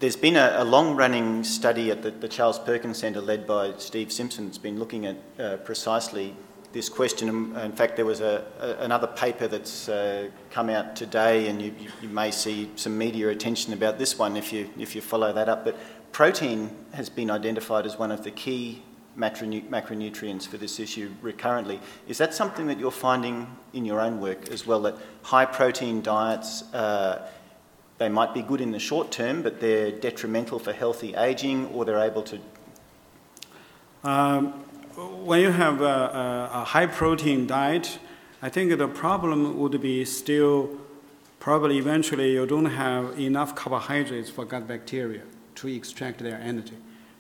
[0.01, 4.13] there's been a, a long-running study at the, the, Charles Perkins Centre led by Steve
[4.13, 6.35] Simpson that's been looking at uh, precisely
[6.73, 7.29] this question.
[7.57, 11.75] In fact, there was a, a another paper that's uh, come out today, and you,
[12.03, 15.49] you, may see some media attention about this one if you, if you follow that
[15.49, 15.65] up.
[15.65, 15.77] But
[16.13, 18.83] protein has been identified as one of the key
[19.19, 21.81] macronutrients for this issue recurrently.
[22.07, 24.83] Is that something that you're finding in your own work as well?
[24.83, 27.29] That high protein diets, uh,
[27.99, 31.85] they might be good in the short term, but they're detrimental for healthy aging, or
[31.85, 32.39] they're able to.
[34.05, 34.53] Um,
[35.25, 37.99] when you have a, a, a high protein diet,
[38.41, 40.71] I think the problem would be still
[41.41, 45.23] probably eventually you don't have enough carbohydrates for gut bacteria
[45.57, 46.77] to extract their energy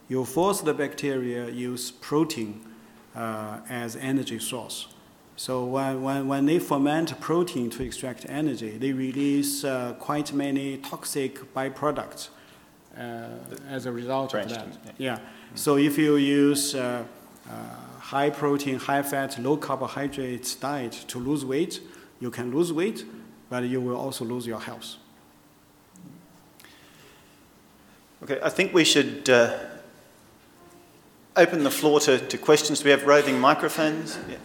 [0.08, 2.64] you force the bacteria use protein
[3.14, 4.88] uh, as energy source.
[5.38, 10.78] So when, when, when they ferment protein to extract energy, they release uh, quite many
[10.78, 12.30] toxic byproducts
[12.98, 13.28] uh,
[13.68, 14.66] as a result of that.
[14.84, 14.92] Yeah.
[14.98, 15.18] yeah.
[15.54, 17.04] So if you use uh,
[17.48, 17.52] uh,
[18.00, 21.82] high protein, high fat, low carbohydrates diet to lose weight,
[22.18, 23.04] you can lose weight,
[23.48, 24.96] but you will also lose your health.
[28.24, 29.56] Okay, I think we should uh,
[31.36, 32.80] open the floor to, to questions.
[32.80, 34.18] Do we have roving microphones?
[34.28, 34.38] Yeah.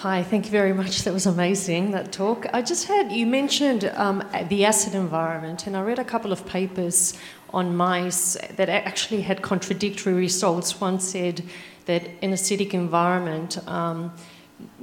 [0.00, 1.04] Hi, thank you very much.
[1.04, 2.44] That was amazing, that talk.
[2.52, 6.44] I just had, you mentioned um, the acid environment, and I read a couple of
[6.44, 7.14] papers
[7.54, 10.82] on mice that actually had contradictory results.
[10.82, 11.42] One said
[11.86, 14.12] that an acidic environment, um,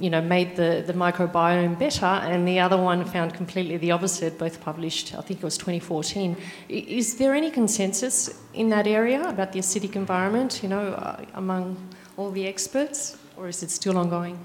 [0.00, 4.36] you know, made the, the microbiome better, and the other one found completely the opposite,
[4.36, 6.36] both published, I think it was 2014.
[6.68, 11.76] Is there any consensus in that area about the acidic environment, you know, uh, among
[12.16, 14.44] all the experts, or is it still ongoing?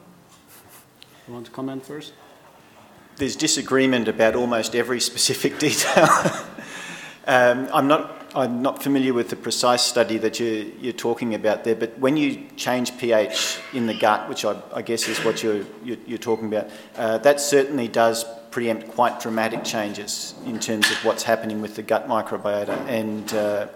[1.29, 2.13] You want to comment first?
[3.17, 6.09] There's disagreement about almost every specific detail.
[7.27, 8.15] um, I'm not.
[8.35, 12.15] I'm not familiar with the precise study that you're, you're, talking about there, but when
[12.15, 16.19] you change pH in the gut, which I, I guess is what you're, you're, you're
[16.19, 21.59] talking about, uh, that certainly does preempt quite dramatic changes in terms of what's happening
[21.59, 22.77] with the gut microbiota.
[22.87, 23.67] And uh,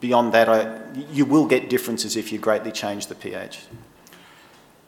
[0.00, 0.78] beyond that, I,
[1.12, 3.60] you will get differences if you greatly change the pH.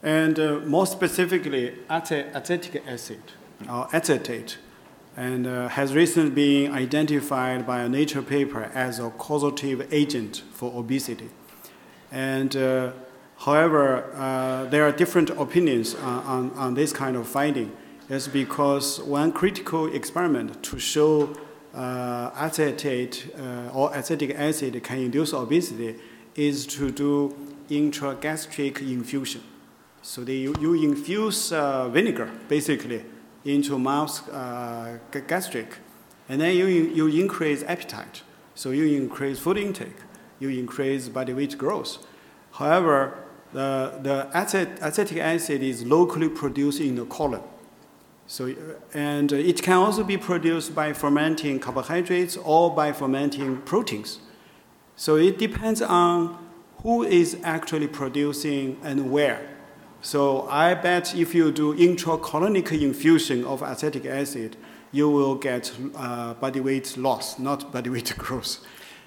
[0.03, 3.21] And uh, more specifically, acetic acid,
[3.69, 4.59] or acetate,
[5.17, 10.79] and uh, has recently been identified by a Nature paper as a causative agent for
[10.79, 11.31] obesity.
[12.13, 12.93] And uh,
[13.39, 17.77] however, uh, there are different opinions on, on, this kind of finding.
[18.09, 21.35] It's because one critical experiment to show
[21.75, 25.97] uh, acetate uh, or acetic acid can induce obesity
[26.37, 27.37] is to do
[27.69, 29.43] intragastric infusion.
[30.09, 33.05] So they, you infuse uh, vinegar, basically,
[33.45, 34.97] into mouse uh,
[35.27, 35.77] gastric,
[36.31, 38.23] and then you, you increase appetite.
[38.55, 39.99] So you increase food intake,
[40.41, 41.99] you increase body weight growth.
[42.53, 43.19] However,
[43.53, 47.43] the, the acet, acetic acid is locally produced in the colon.
[48.27, 48.55] So,
[48.95, 54.21] and it can also be produced by fermenting carbohydrates or by fermenting proteins.
[54.97, 56.49] So it depends on
[56.83, 59.58] who is actually producing and where.
[60.01, 64.57] So I bet if you do intracolonic infusion of acetic acid,
[64.93, 68.59] you will get uh, body weight loss, not body weight growth.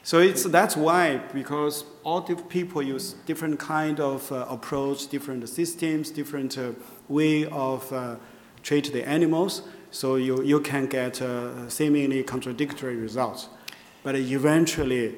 [0.04, 5.48] So it's, that's why, because all the people use different kind of uh, approach, different
[5.48, 6.72] systems, different uh,
[7.08, 8.16] way of uh,
[8.64, 9.62] treat the animals.
[9.92, 13.50] So you, you can get uh, seemingly contradictory results.
[14.04, 15.16] But eventually,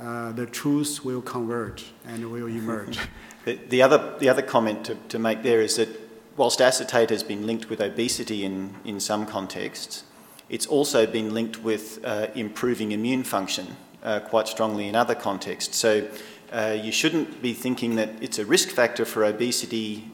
[0.00, 2.98] uh, the truth will converge and will emerge.
[3.44, 5.88] The, the, other, the other comment to, to make there is that
[6.36, 10.04] whilst acetate has been linked with obesity in, in some contexts,
[10.48, 15.76] it's also been linked with uh, improving immune function uh, quite strongly in other contexts.
[15.76, 16.06] So
[16.52, 20.10] uh, you shouldn't be thinking that it's a risk factor for obesity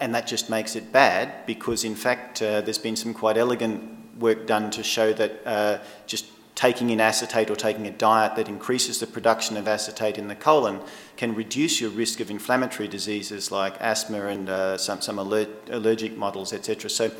[0.00, 4.18] and that just makes it bad, because in fact uh, there's been some quite elegant
[4.18, 6.26] work done to show that uh, just
[6.62, 10.34] taking in acetate or taking a diet that increases the production of acetate in the
[10.36, 10.78] colon
[11.16, 16.16] can reduce your risk of inflammatory diseases like asthma and uh, some, some aller- allergic
[16.16, 16.88] models, etc.
[16.88, 17.10] So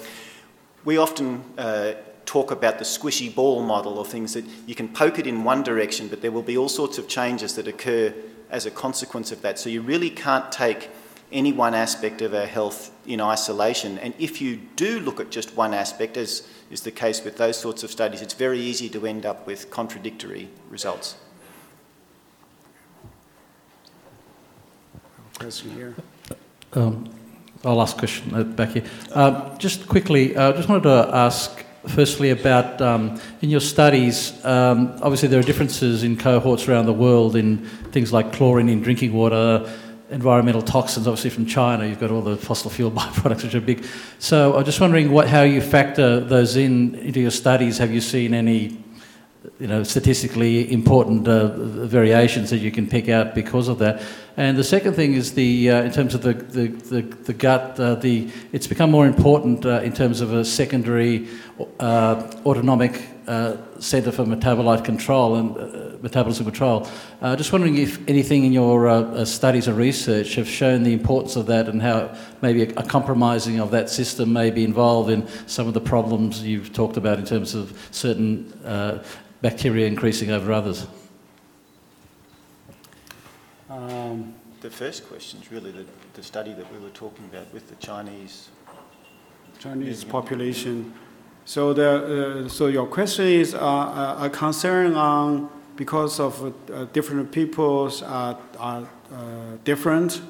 [0.85, 5.19] we often uh, talk about the squishy ball model or things that you can poke
[5.19, 8.15] it in one direction, but there will be all sorts of changes that occur
[8.49, 9.59] as a consequence of that.
[9.59, 10.89] So you really can't take
[11.33, 13.99] any one aspect of our health in isolation.
[13.99, 17.59] And if you do look at just one aspect, as is the case with those
[17.59, 21.17] sorts of studies, it's very easy to end up with contradictory results.
[25.39, 25.95] Question here.
[26.73, 27.11] Um,
[27.65, 28.85] I'll ask a question uh, back here.
[29.13, 34.33] Um, just quickly, I uh, just wanted to ask firstly about um, in your studies,
[34.45, 37.59] um, obviously there are differences in cohorts around the world in
[37.91, 39.69] things like chlorine in drinking water,
[40.13, 43.85] environmental toxins, obviously from China, you've got all the fossil fuel byproducts, which are big.
[44.19, 47.79] So I'm just wondering what, how you factor those in into your studies.
[47.79, 48.79] Have you seen any,
[49.59, 51.49] you know, statistically important uh,
[51.87, 54.03] variations that you can pick out because of that?
[54.37, 57.81] And the second thing is the, uh, in terms of the, the, the, the gut,
[57.81, 61.29] uh, the, it's become more important uh, in terms of a secondary
[61.81, 66.89] uh, autonomic uh, Centre for Metabolite Control and uh, Metabolism Control.
[67.21, 70.93] Uh, just wondering if anything in your uh, uh, studies or research have shown the
[70.93, 75.11] importance of that and how maybe a, a, compromising of that system may be involved
[75.11, 79.03] in some of the problems you've talked about in terms of certain uh,
[79.41, 80.87] bacteria increasing over others.
[83.71, 87.69] Um, the first question is really the, the study that we were talking about with
[87.69, 88.51] the Chinese
[89.59, 90.93] Chinese population
[91.45, 97.33] so, the, uh, so your question is uh, a concern on because of uh, different
[97.33, 98.83] peoples are, are
[99.13, 99.17] uh,
[99.65, 100.21] different.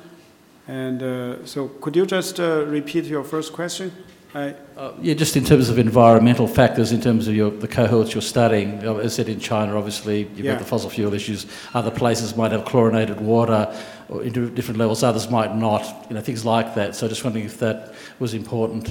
[0.69, 3.91] And uh, so, could you just uh, repeat your first question?
[4.35, 8.15] I, Uh, yeah, just in terms of environmental factors, in terms of your, the cohorts
[8.15, 10.53] you're studying, as said in China, obviously you've Yeah.
[10.53, 11.47] got the fossil fuel issues.
[11.75, 13.69] Other places might have chlorinated water
[14.09, 15.03] or into different levels.
[15.03, 15.83] Others might not.
[16.09, 16.97] You know, things like that.
[16.97, 18.91] So just wondering if that was important.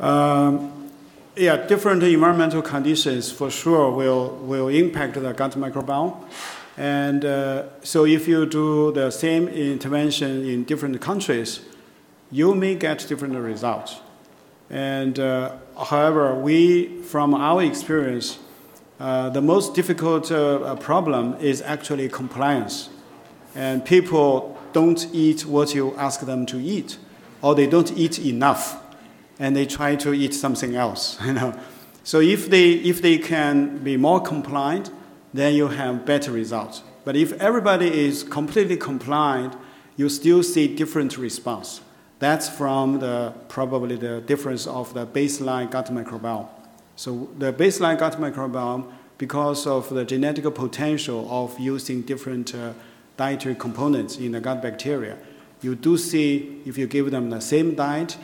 [0.00, 0.75] Um,
[1.36, 6.16] yeah, different environmental conditions for sure will, will impact the gut microbiome.
[6.78, 11.60] And uh, so if you do the same intervention in different countries,
[12.30, 14.00] you may get different results.
[14.70, 18.38] And uh, however, we, from our experience,
[18.98, 22.88] uh, the most difficult uh, problem is actually compliance.
[23.54, 26.98] And people don't eat what you ask them to eat,
[27.42, 28.82] or they don't eat enough
[29.38, 31.18] and they try to eat something else.
[31.24, 31.58] You know,
[32.04, 34.90] so if they if they can be more compliant,
[35.34, 36.82] then you have better results.
[37.04, 39.54] But if everybody is completely compliant,
[39.96, 41.80] you still see different response.
[42.18, 46.48] That's from the probably the difference of the baseline gut microbiome.
[46.96, 52.72] So the baseline gut microbiome, because of the genetic potential of using different uh,
[53.16, 55.18] dietary components in the gut bacteria,
[55.60, 58.16] you do see if you give them the same diet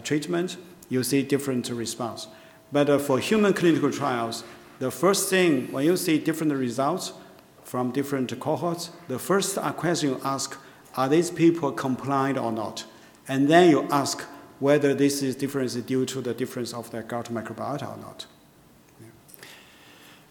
[0.00, 0.56] treatment,
[0.88, 2.28] you see different response.
[2.72, 4.44] But uh, for human clinical trials,
[4.78, 7.12] the first thing when you see different results
[7.64, 10.58] from different cohorts, the first uh, question you ask,
[10.96, 12.84] are these people compliant or not?
[13.26, 14.24] And then you ask
[14.58, 18.26] whether this is difference due to the difference of their gut microbiota or not.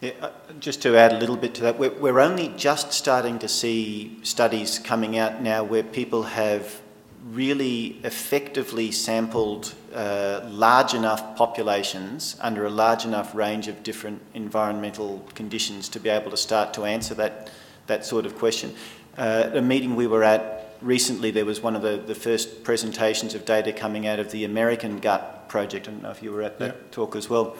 [0.00, 0.30] Yeah, uh,
[0.60, 4.18] just to add a little bit to that, we're, we're only just starting to see
[4.22, 6.80] studies coming out now where people have
[7.24, 15.26] really effectively sampled uh, large enough populations under a large enough range of different environmental
[15.34, 17.50] conditions to be able to start to answer that,
[17.86, 18.74] that sort of question.
[19.16, 22.62] Uh, at a meeting we were at recently, there was one of the, the first
[22.62, 25.88] presentations of data coming out of the American Gut Project.
[25.88, 26.82] I don't know if you were at that Yeah.
[26.92, 27.56] talk as well.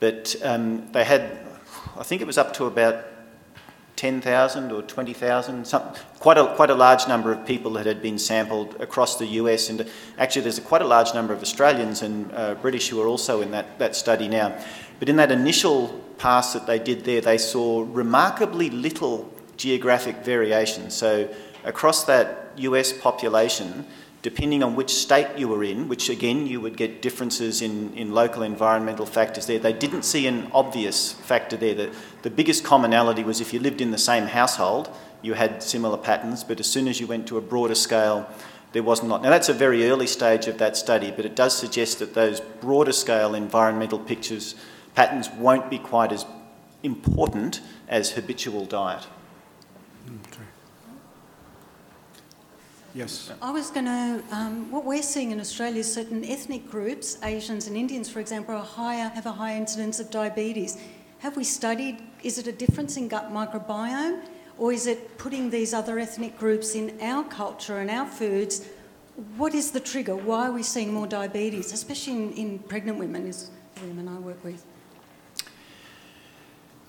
[0.00, 1.38] But um, they had,
[1.98, 3.04] I think it was up to about
[3.96, 5.72] 10,000 or 20,000,
[6.18, 9.68] quite, a, quite a large number of people that had been sampled across the US.
[9.68, 9.88] And
[10.18, 13.42] actually, there's a, quite a large number of Australians and uh, British who are also
[13.42, 14.58] in that, that study now.
[14.98, 15.88] But in that initial
[16.18, 20.90] pass that they did there, they saw remarkably little geographic variation.
[20.90, 21.28] So
[21.64, 23.86] across that US population,
[24.22, 28.14] depending on which state you were in, which again you would get differences in, in
[28.14, 31.74] local environmental factors there, they didn't see an obvious factor there.
[31.74, 34.88] The, the biggest commonality was if you lived in the same household,
[35.22, 38.28] you had similar patterns, but as soon as you went to a broader scale,
[38.72, 39.22] there was not.
[39.22, 42.40] Now that's a very early stage of that study, but it does suggest that those
[42.40, 44.54] broader scale environmental pictures,
[44.94, 46.24] patterns won't be quite as
[46.82, 49.06] important as habitual diet.
[50.06, 50.51] Okay.
[52.94, 53.32] Yes.
[53.40, 54.22] I was going to.
[54.30, 58.54] Um, what we're seeing in Australia is certain ethnic groups, Asians and Indians, for example,
[58.54, 60.76] are higher, have a higher incidence of diabetes.
[61.20, 62.02] Have we studied?
[62.22, 64.20] Is it a difference in gut microbiome,
[64.58, 68.68] or is it putting these other ethnic groups in our culture and our foods?
[69.36, 70.14] What is the trigger?
[70.14, 73.26] Why are we seeing more diabetes, especially in, in pregnant women?
[73.26, 74.64] Is the women I work with.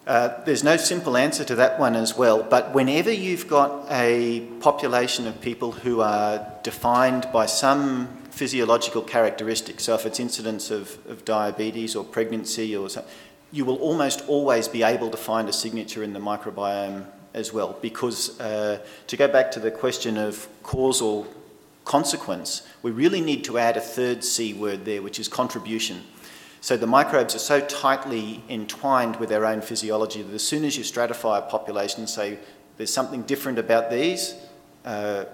[0.06, 4.42] Uh, there's no simple answer to that one as well, but whenever you've got a
[4.60, 10.98] population of people who are defined by some physiological characteristic, so if it's incidence of,
[11.08, 13.06] of diabetes or pregnancy or so,
[13.54, 17.78] you will almost always be able to find a signature in the microbiome as well.
[17.82, 21.28] Because uh, to go back to the question of causal
[21.86, 26.02] consequence, we really need to add a third C word there, which is contribution.
[26.64, 30.78] So the microbes are so tightly entwined with their own physiology that as soon as
[30.78, 32.40] you stratify a population and say
[32.78, 34.36] there's something different about these
[34.86, 35.26] uh,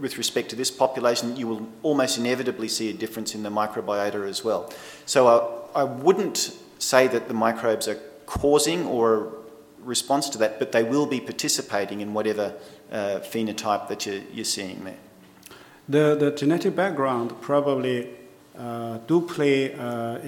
[0.00, 4.28] with respect to this population, you will almost inevitably see a difference in the microbiota
[4.28, 4.72] as well.
[5.06, 9.30] So I, I wouldn't say that the microbes are causing or a
[9.84, 12.52] response to that, but they will be participating in whatever
[12.90, 14.98] uh, phenotype that you're, you're seeing there.
[15.88, 18.08] The, the genetic background probably
[18.62, 20.18] uh, do play, uh,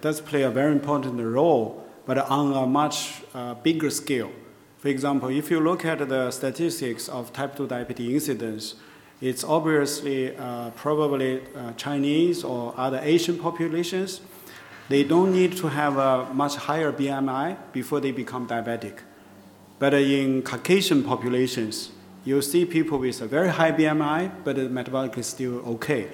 [0.00, 4.30] does play a very important role, but on a much uh, bigger scale.
[4.78, 8.76] For example, if you look at the statistics of type 2 diabetes incidence,
[9.20, 14.20] it's obviously uh, probably uh, Chinese or other Asian populations.
[14.88, 18.98] They don't need to have a much higher BMI before they become diabetic.
[19.78, 21.90] But in Caucasian populations,
[22.24, 26.08] you see people with a very high BMI, but metabolically still okay.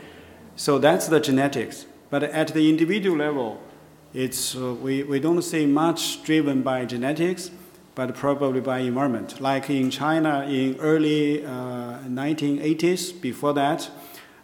[0.59, 1.87] So that's the genetics.
[2.11, 3.61] But at the individual level,
[4.13, 7.53] it's, uh, we, we don't see much driven by genetics,
[7.95, 9.41] but probably by environment.
[9.41, 13.89] Like in China in early uh, 1980s, before that,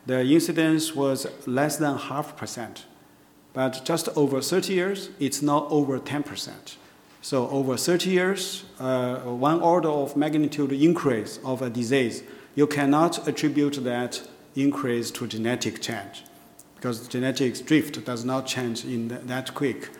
[0.06, 2.84] the incidence was less than half percent.
[3.52, 6.76] But just over 30 years, it's now over 10%.
[7.22, 12.22] So over 30 years, uh, one order of magnitude increase of a disease,
[12.54, 16.24] you cannot attribute that increase to genetic change
[16.76, 19.90] because genetic drift does not change in that quick.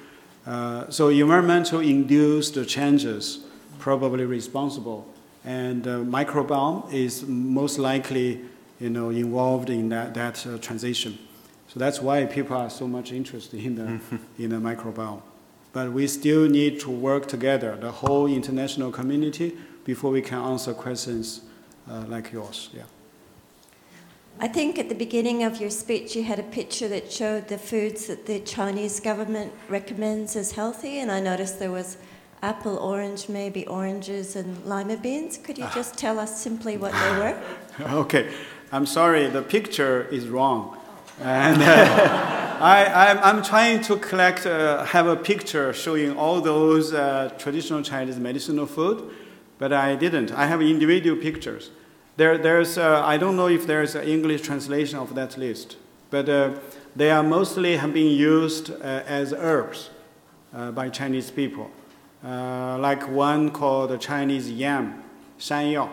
[0.47, 3.44] Uh, so environmental induced changes
[3.78, 5.06] probably responsible,
[5.44, 8.44] and uh, microbiome is most likely
[8.78, 11.18] you know, involved in that, that uh, transition.
[11.68, 15.22] So that's why people are so much interested in the, in the microbiome.
[15.72, 20.72] But we still need to work together, the whole international community, before we can answer
[20.72, 21.40] questions
[21.90, 22.68] uh, like yours.
[22.72, 22.82] Yeah.
[24.40, 27.56] I think at the beginning of your speech, you had a picture that showed the
[27.56, 31.98] foods that the Chinese government recommends as healthy, and I noticed there was
[32.43, 35.39] apple, orange, maybe oranges, and lima beans.
[35.39, 37.40] Could you just tell us simply what they were?
[38.01, 38.28] okay,
[38.73, 40.77] I'm sorry, the picture is wrong.
[41.20, 47.32] And uh, I, am trying to collect, uh, have a picture showing all those uh,
[47.39, 49.11] traditional Chinese medicinal food,
[49.59, 50.32] but I didn't.
[50.32, 51.70] I have individual pictures.
[52.16, 55.77] There, there's, uh, I don't know if there's an English translation of that list,
[56.11, 56.53] but uh,
[56.95, 59.91] they are mostly have been used uh, as herbs
[60.53, 61.69] by Chinese people.
[62.23, 65.03] like one called Chinese yam,
[65.39, 65.91] shan yao,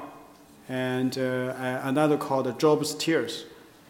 [0.70, 3.46] and another called Job's tears.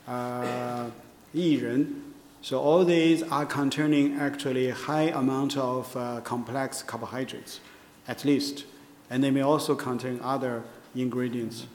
[0.07, 2.01] 薏仁.
[2.41, 7.59] So all these are containing actually high amount of uh, complex carbohydrates,
[8.07, 8.65] at least,
[9.09, 10.63] and they may also contain other
[10.95, 11.67] ingredients,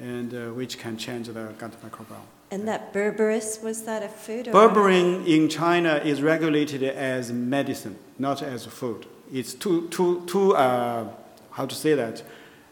[0.00, 2.26] and uh, which can change the gut microbiome.
[2.50, 4.48] And that berberis was that a food?
[4.48, 9.06] Or Berberine in China is regulated as medicine, not as food.
[9.32, 11.06] It's too too too uh,
[11.52, 12.22] how to say that.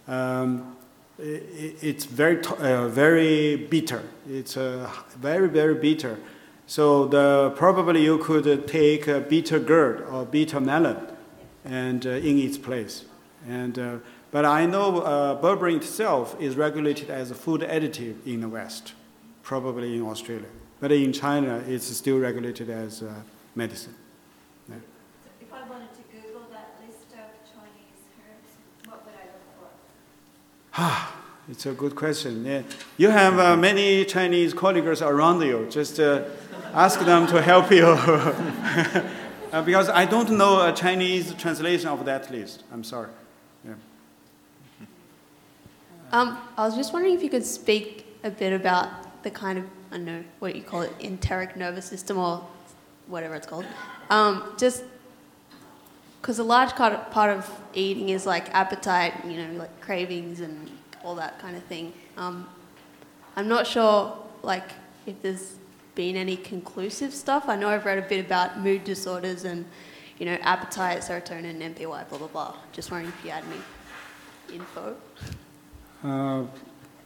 [0.09, 0.77] Um,
[1.21, 4.03] it's very, uh, very bitter.
[4.29, 6.19] It's uh, very, very bitter.
[6.67, 10.99] So the, probably you could take a bitter gourd or bitter melon
[11.65, 13.05] and uh, in its place.
[13.49, 13.97] And, uh,
[14.31, 18.93] but I know uh, berberine itself is regulated as a food additive in the West,
[19.43, 20.49] probably in Australia.
[20.81, 23.13] But in China, it's still regulated as uh,
[23.55, 23.95] medicine.
[24.69, 24.77] Yeah.
[25.41, 28.53] if I wanted to Google that list of Chinese herbs,
[28.87, 29.69] what would I look for?
[30.75, 31.17] Ah,
[31.51, 32.45] it's a good question.
[32.45, 32.63] Yeah.
[32.99, 35.67] You have uh, many Chinese colleagues around you.
[35.71, 36.25] Just uh,
[36.75, 37.87] ask them to help you.
[39.53, 42.63] uh, because I don't know a Chinese translation of that list.
[42.71, 43.09] I'm sorry.
[46.11, 49.65] Um, I was just wondering if you could speak a bit about the kind of,
[49.91, 52.47] I don't know, what you call it, enteric nervous system or
[53.09, 53.67] whatever it's called.
[54.09, 54.85] Um, just
[56.21, 60.71] because a large part of eating is like appetite, you know, like cravings and
[61.05, 61.93] all that kind of thing.
[62.17, 62.49] Um,
[63.37, 64.71] I'm not sure, like,
[65.07, 65.57] if there's
[65.95, 67.49] been any conclusive stuff.
[67.49, 69.65] I know I've read a bit about mood disorders and,
[70.19, 72.55] you know, appetite, serotonin, NPY, blah blah blah.
[72.73, 74.97] Just wondering if you had any info.
[76.05, 76.43] Uh,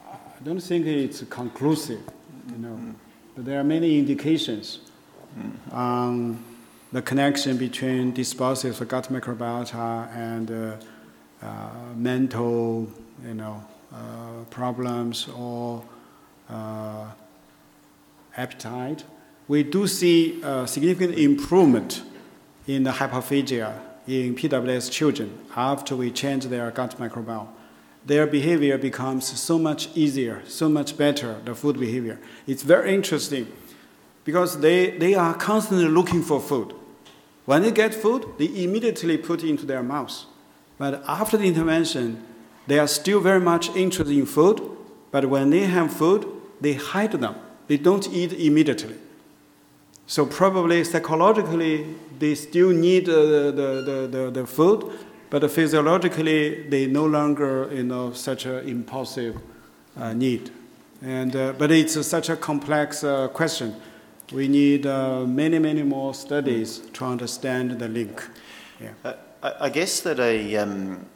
[0.06, 2.02] I don't think it's conclusive,
[2.50, 2.78] you know,
[3.34, 4.80] but there are many indications
[5.70, 6.44] on
[6.92, 10.76] the connection between dysbiosis gut microbiota and uh,
[11.42, 12.86] uh, mental,
[13.24, 15.82] you know, uh, problems or
[16.50, 17.06] uh,
[18.36, 19.04] appetite,
[19.48, 22.02] we do see a significant improvement
[22.66, 23.72] in the hyperphagia
[24.06, 27.48] in PWS children after we change their gut microbiome.
[28.04, 32.18] Their behavior becomes so much easier, so much better, the food behavior.
[32.46, 33.46] It's very interesting
[34.24, 36.74] because they, they are constantly looking for food.
[37.44, 40.24] When they get food, they immediately put it into their mouth.
[40.78, 42.24] But after the intervention,
[42.66, 44.60] they are still very much interested in food,
[45.10, 46.26] but when they have food,
[46.60, 47.34] they hide them
[47.72, 48.96] they don't eat immediately.
[50.06, 53.52] So probably psychologically, they still need uh, the,
[53.86, 54.90] the, the, the, food,
[55.32, 59.38] but physiologically, they no longer, you know, such an impulsive
[59.96, 60.50] uh, need.
[61.00, 63.74] And, uh, but it's such a complex uh, question.
[64.30, 68.22] We need uh, many, many more studies to understand the link.
[68.78, 68.90] Yeah.
[69.02, 69.14] Uh,
[69.58, 71.06] I guess that a, um,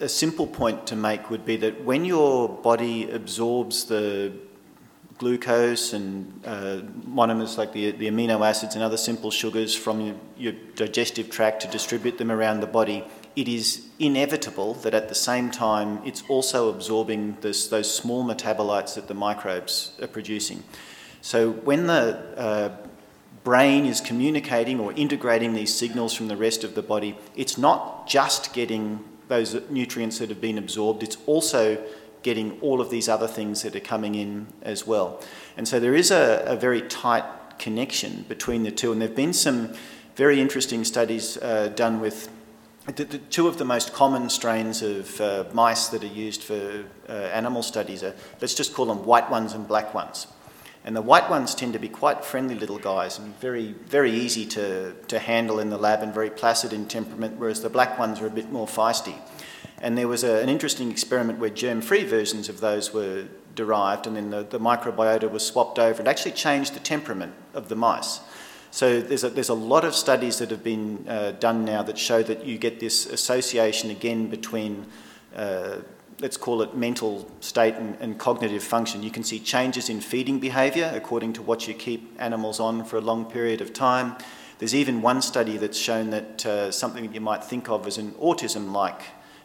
[0.00, 4.32] a simple point to make would be that when your body absorbs the
[5.18, 10.54] glucose and uh, monomers like the, the amino acids and other simple sugars from your
[10.74, 13.04] digestive tract to distribute them around the body,
[13.36, 18.94] it is inevitable that at the same time it's also absorbing this, those small metabolites
[18.94, 20.62] that the microbes are producing.
[21.20, 22.76] So when the uh,
[23.44, 28.08] brain is communicating or integrating these signals from the rest of the body, it's not
[28.08, 31.82] just getting those nutrients that have been absorbed, it's also
[32.22, 35.22] getting all of these other things that are coming in as well.
[35.56, 37.24] And so there is a, a very tight
[37.58, 39.72] connection between the two, and there have been some
[40.16, 42.28] very interesting studies uh, done with
[42.96, 46.84] the, the, two of the most common strains of uh, mice that are used for
[47.08, 50.26] uh, animal studies are, let's just call them white ones and black ones.
[50.84, 54.46] And the white ones tend to be quite friendly little guys and very, very easy
[54.46, 58.20] to, to handle in the lab and very placid in temperament, whereas the black ones
[58.20, 59.16] are a bit more feisty.
[59.82, 64.06] And there was a, an interesting experiment where germ free versions of those were derived,
[64.06, 67.76] and then the, the microbiota was swapped over and actually changed the temperament of the
[67.76, 68.20] mice.
[68.70, 71.98] So there's a, there's a lot of studies that have been uh, done now that
[71.98, 74.86] show that you get this association again between,
[75.34, 75.78] uh,
[76.20, 79.02] let's call it mental state and, and, cognitive function.
[79.02, 82.96] You can see changes in feeding behaviour according to what you keep animals on for
[82.96, 84.16] a long period of time.
[84.60, 87.98] There's even one study that's shown that uh, something that you might think of as
[87.98, 89.02] an autism like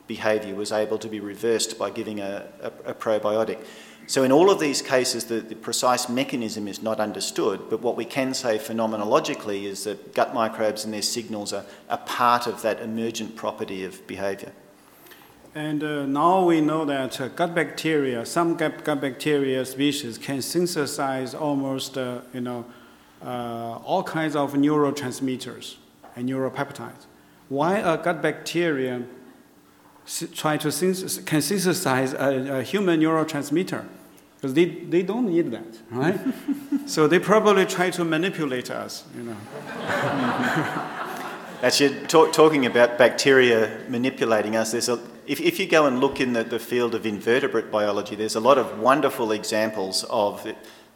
[0.08, 3.60] behaviour was able to be reversed by giving a, a, a probiotic.
[4.08, 7.96] So, in all of these cases, the, the, precise mechanism is not understood, but what
[7.96, 12.62] we can say phenomenologically is that gut microbes and their signals are a part of
[12.62, 14.52] that emergent property of behavior.
[15.56, 20.42] And uh, now we know that uh, gut bacteria, some gut, gut, bacteria species can
[20.42, 22.66] synthesize almost, uh, you know,
[23.24, 25.78] uh, all kinds of neurotransmitters
[26.16, 27.06] and neuropeptides.
[27.50, 29.04] Why a gut bacteria
[30.34, 33.86] try to synthesize, can synthesize a, a human neurotransmitter
[34.36, 36.20] because they, they don't need that, right?
[36.86, 39.38] so they probably try to manipulate us, you know.
[41.64, 46.22] Actually, talk, talking about bacteria manipulating us, there's a, if, if you go and look
[46.22, 50.46] in the, the field of invertebrate biology, there's a lot of wonderful examples of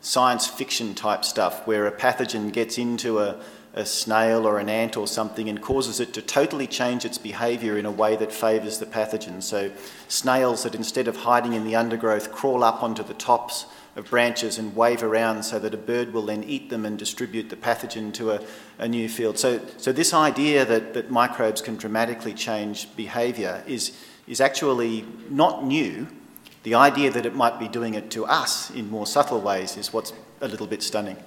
[0.02, 3.41] science fiction type stuff where a pathogen gets into a,
[3.74, 7.78] a snail or an ant or something and causes it to totally change its behaviour
[7.78, 9.44] in a way that favours the pathogen.
[9.44, 9.72] So,
[10.08, 13.66] snails that instead of hiding in the undergrowth crawl up onto the tops
[13.96, 17.50] of branches and wave around so that a bird will then eat them and distribute
[17.50, 18.41] the pathogen to a,
[18.80, 19.38] a new field.
[19.38, 23.96] So, so this idea that, that microbes can dramatically change behaviour is,
[24.28, 26.08] is actually not new.
[26.64, 29.94] The idea that it might be doing it to us in more subtle ways is
[29.94, 31.18] what's a little bit stunning.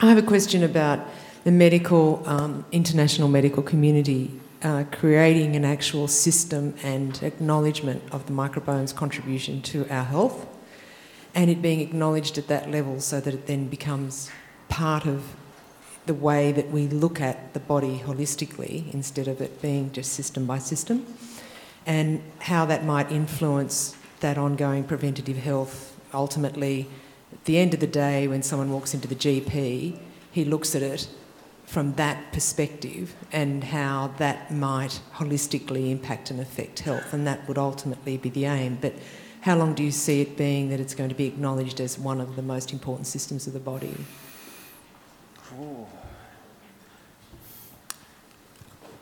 [0.00, 1.00] I have a question about
[1.42, 4.30] the medical, um, international medical community
[4.62, 10.46] uh, creating an actual system and acknowledgement of the microbiome's contribution to our health
[11.34, 14.30] and it being acknowledged at that level so that it then becomes
[14.68, 15.34] part of
[16.06, 20.46] the way that we look at the body holistically instead of it being just system
[20.46, 21.04] by system
[21.86, 26.88] and how that might influence that ongoing preventative health ultimately
[27.32, 29.98] at the end of the day, when someone walks into the GP,
[30.30, 31.08] he looks at it
[31.64, 37.58] from that perspective and how that might holistically impact and affect health, and that would
[37.58, 38.78] ultimately be the aim.
[38.80, 38.94] But
[39.42, 42.20] how long do you see it being that it's going to be acknowledged as one
[42.20, 43.94] of the most important systems of the body?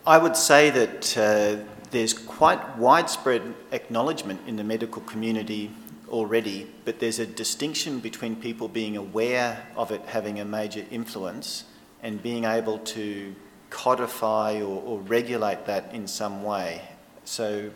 [0.05, 3.41] I would say that uh, there's quite widespread
[3.71, 5.71] acknowledgement in the medical community
[6.09, 11.65] already, but there's a distinction between people being aware of it having a major influence
[12.03, 13.35] and being able to
[13.69, 16.81] codify or, or regulate that in some way.
[17.25, 17.71] So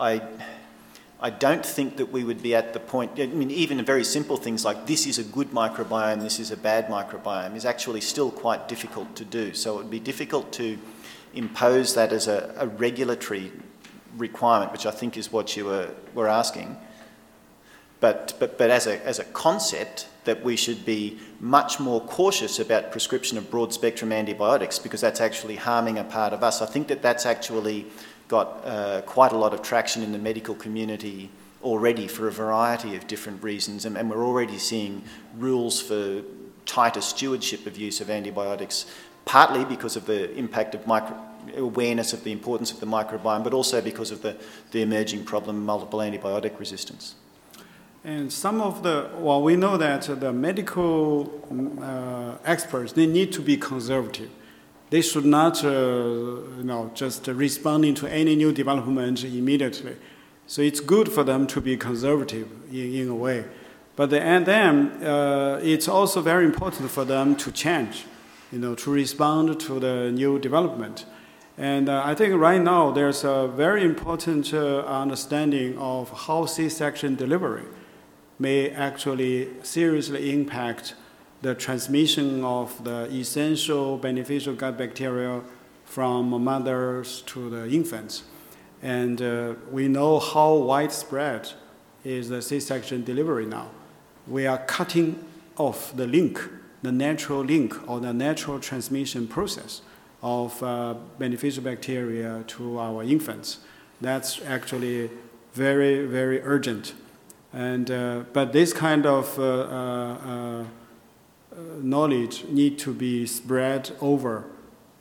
[0.00, 0.22] I,
[1.20, 4.36] I don't think that we would be at the point, I mean, even very simple
[4.36, 8.30] things like this is a good microbiome, this is a bad microbiome, is actually still
[8.30, 9.52] quite difficult to do.
[9.52, 10.78] So it would be difficult to
[11.34, 13.52] impose that as a, a regulatory
[14.16, 16.76] requirement, which I think is what you were, were asking.
[18.00, 22.58] But, but, but as, a, as a concept, that we should be much more cautious
[22.58, 26.60] about prescription of broad spectrum antibiotics because that's actually harming a part of us.
[26.60, 27.86] I think that that's actually
[28.28, 31.30] got uh, quite a lot of traction in the medical community
[31.62, 35.02] already for a variety of different reasons, and, and we're already seeing
[35.36, 36.22] rules for
[36.66, 38.86] tighter stewardship of use of antibiotics,
[39.24, 41.16] partly because of the impact of micro,
[41.56, 44.36] awareness of the importance of the microbiome, but also because of the,
[44.70, 47.14] the emerging problem of multiple antibiotic resistance.
[48.08, 51.30] And some of the, well, we know that the medical
[51.82, 54.30] uh, experts, they need to be conservative.
[54.88, 59.94] They should not, uh, you know, just responding to any new development immediately.
[60.46, 63.44] So it's good for them to be conservative in, in a way.
[63.94, 68.06] But the, and then uh, it's also very important for them to change,
[68.50, 71.04] you know, to respond to the new development.
[71.58, 77.14] And uh, I think right now there's a very important uh, understanding of how C-section
[77.16, 77.64] delivery
[78.38, 80.94] may actually seriously impact
[81.42, 85.40] the transmission of the essential beneficial gut bacteria
[85.84, 88.24] from mothers to the infants.
[88.82, 91.50] And uh, we know how widespread
[92.04, 93.70] is the C-section delivery now.
[94.26, 95.24] We are cutting
[95.56, 96.40] off the link,
[96.82, 99.82] the natural link or the natural transmission process
[100.22, 103.58] of uh, beneficial bacteria to our infants.
[104.00, 105.10] That's actually
[105.54, 106.94] very, very urgent.
[107.52, 110.64] And, uh, but this kind of uh, uh, uh
[111.82, 114.44] knowledge need to be spread over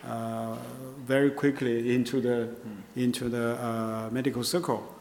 [0.06, 0.56] uh,
[1.06, 2.50] very quickly into the,
[2.96, 4.96] into the uh, medical circle.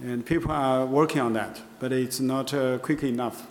[0.00, 2.52] And people are working on that, but it's not
[2.82, 3.46] quick enough.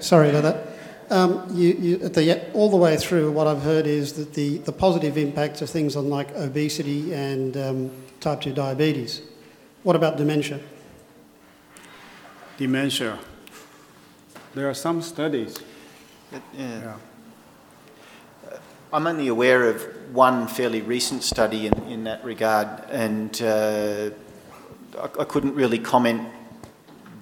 [0.00, 0.73] Sorry about that.
[1.10, 4.72] Um, you, you, the, all the way through, what I've heard is that the, the
[4.72, 7.90] positive impacts of things on like obesity and um,
[8.20, 9.22] type 2 diabetes.
[9.82, 10.60] What about dementia?
[12.56, 13.18] Dementia.
[14.54, 15.58] There are some studies.
[16.30, 16.80] But, yeah.
[16.80, 16.96] yeah.
[18.92, 19.82] I'm only aware of
[20.12, 24.10] one fairly recent study in, in that regard, and uh,
[24.96, 26.28] I, I couldn't really comment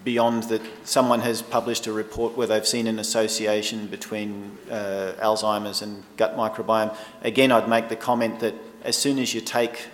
[0.04, 5.82] beyond that someone has published a report where they've seen an association between uh, Alzheimer's
[5.82, 6.96] and gut microbiome.
[7.22, 9.88] Again, I'd make the comment that as soon as you take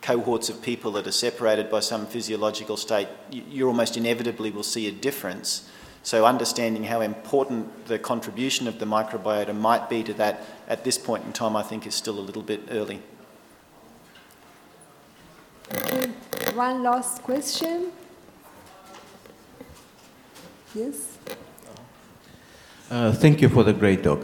[0.00, 4.88] cohorts of people that are separated by some physiological state, you almost inevitably will see
[4.88, 5.68] a difference.
[6.02, 10.98] So understanding how important the contribution of the microbiota might be to that at this
[10.98, 13.00] point in time, I think is still a little bit early.
[16.54, 17.92] One last question.
[20.74, 21.18] Yes.
[22.90, 24.20] Uh, thank you for the great talk.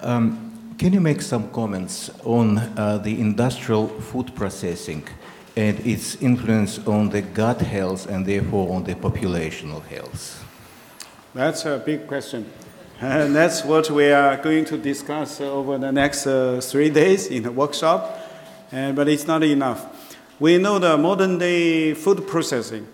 [0.00, 5.06] Um, can you make some comments on uh, the industrial food processing
[5.54, 10.44] and its influence on the gut health and therefore on the populational health?
[11.34, 12.50] That's a big question.
[13.00, 17.42] And that's what we are going to discuss over the next uh, three days in
[17.42, 18.18] the workshop.
[18.72, 20.16] Uh, but it's not enough.
[20.40, 22.86] We know the modern day food processing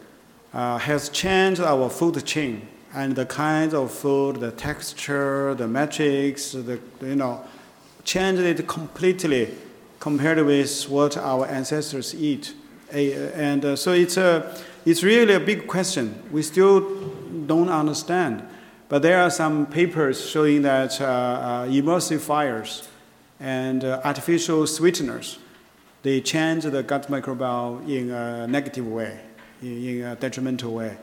[0.53, 2.67] uh, has changed our food chain
[2.99, 7.45] and the kinds of food, the texture, the metrics, the, you know,
[8.03, 9.55] changed it completely
[10.01, 12.55] compared with what our ancestors eat.
[12.91, 14.53] And uh, so it's, a,
[14.85, 16.21] it's really a big question.
[16.33, 16.81] We still
[17.47, 18.43] don't understand.
[18.89, 22.89] But there are some papers showing that uh, uh, emulsifiers
[23.39, 25.39] and uh, artificial sweeteners,
[26.03, 29.21] they change the gut microbiome in a negative way,
[29.63, 30.97] in a detrimental way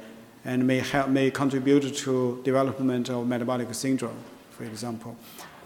[0.46, 4.18] and may, help, may contribute to development of metabolic syndrome,
[4.52, 5.18] for example.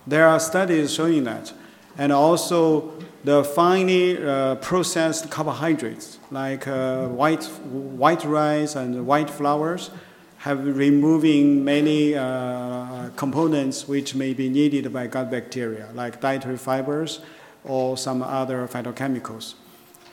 [0.07, 1.53] There are studies showing that.
[1.97, 2.93] And also
[3.25, 9.91] the finely uh, processed carbohydrates like uh, white, white rice and white flours
[10.37, 17.19] have removing many uh, components which may be needed by gut bacteria, like dietary fibers
[17.65, 19.55] or some other phytochemicals.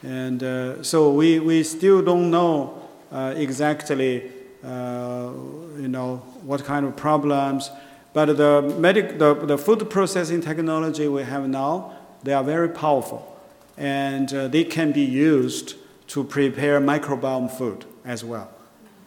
[0.03, 2.83] And uh, so we, we still don't know
[3.13, 4.33] uh, exactly
[4.67, 7.71] you know, what kind of problems.
[8.13, 13.37] But the, medic, the, the food processing technology we have now, they are very powerful.
[13.77, 15.75] And uh, they can be used
[16.09, 18.51] to prepare microbiome food as well.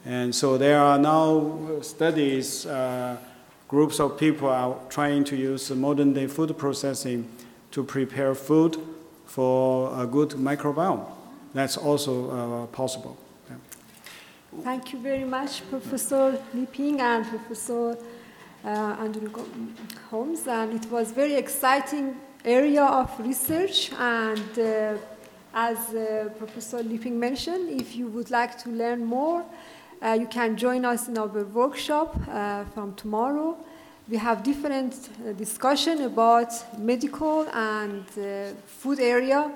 [0.06, 3.18] And so there are now studies, uh,
[3.68, 7.28] groups of people are trying to use modern day food processing
[7.72, 8.78] to prepare food
[9.26, 11.06] for a good microbiome.
[11.54, 13.18] That's also uh, possible.
[14.58, 17.96] Thank you very much, Professor Liping and Professor
[18.66, 19.30] uh, Andrew
[20.10, 20.48] Holmes.
[20.48, 23.92] And it was very exciting area of research.
[23.94, 24.98] And uh,
[25.54, 29.46] as uh, Professor Liping mentioned, if you would like to learn more,
[30.02, 33.56] uh, you can join us in our workshop uh, from tomorrow.
[34.10, 38.04] We have different uh, discussion about medical and
[38.66, 39.52] food area.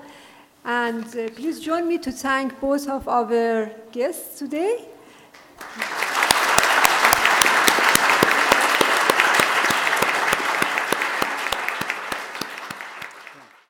[0.64, 4.88] And uh, please join me to thank both of our guests today.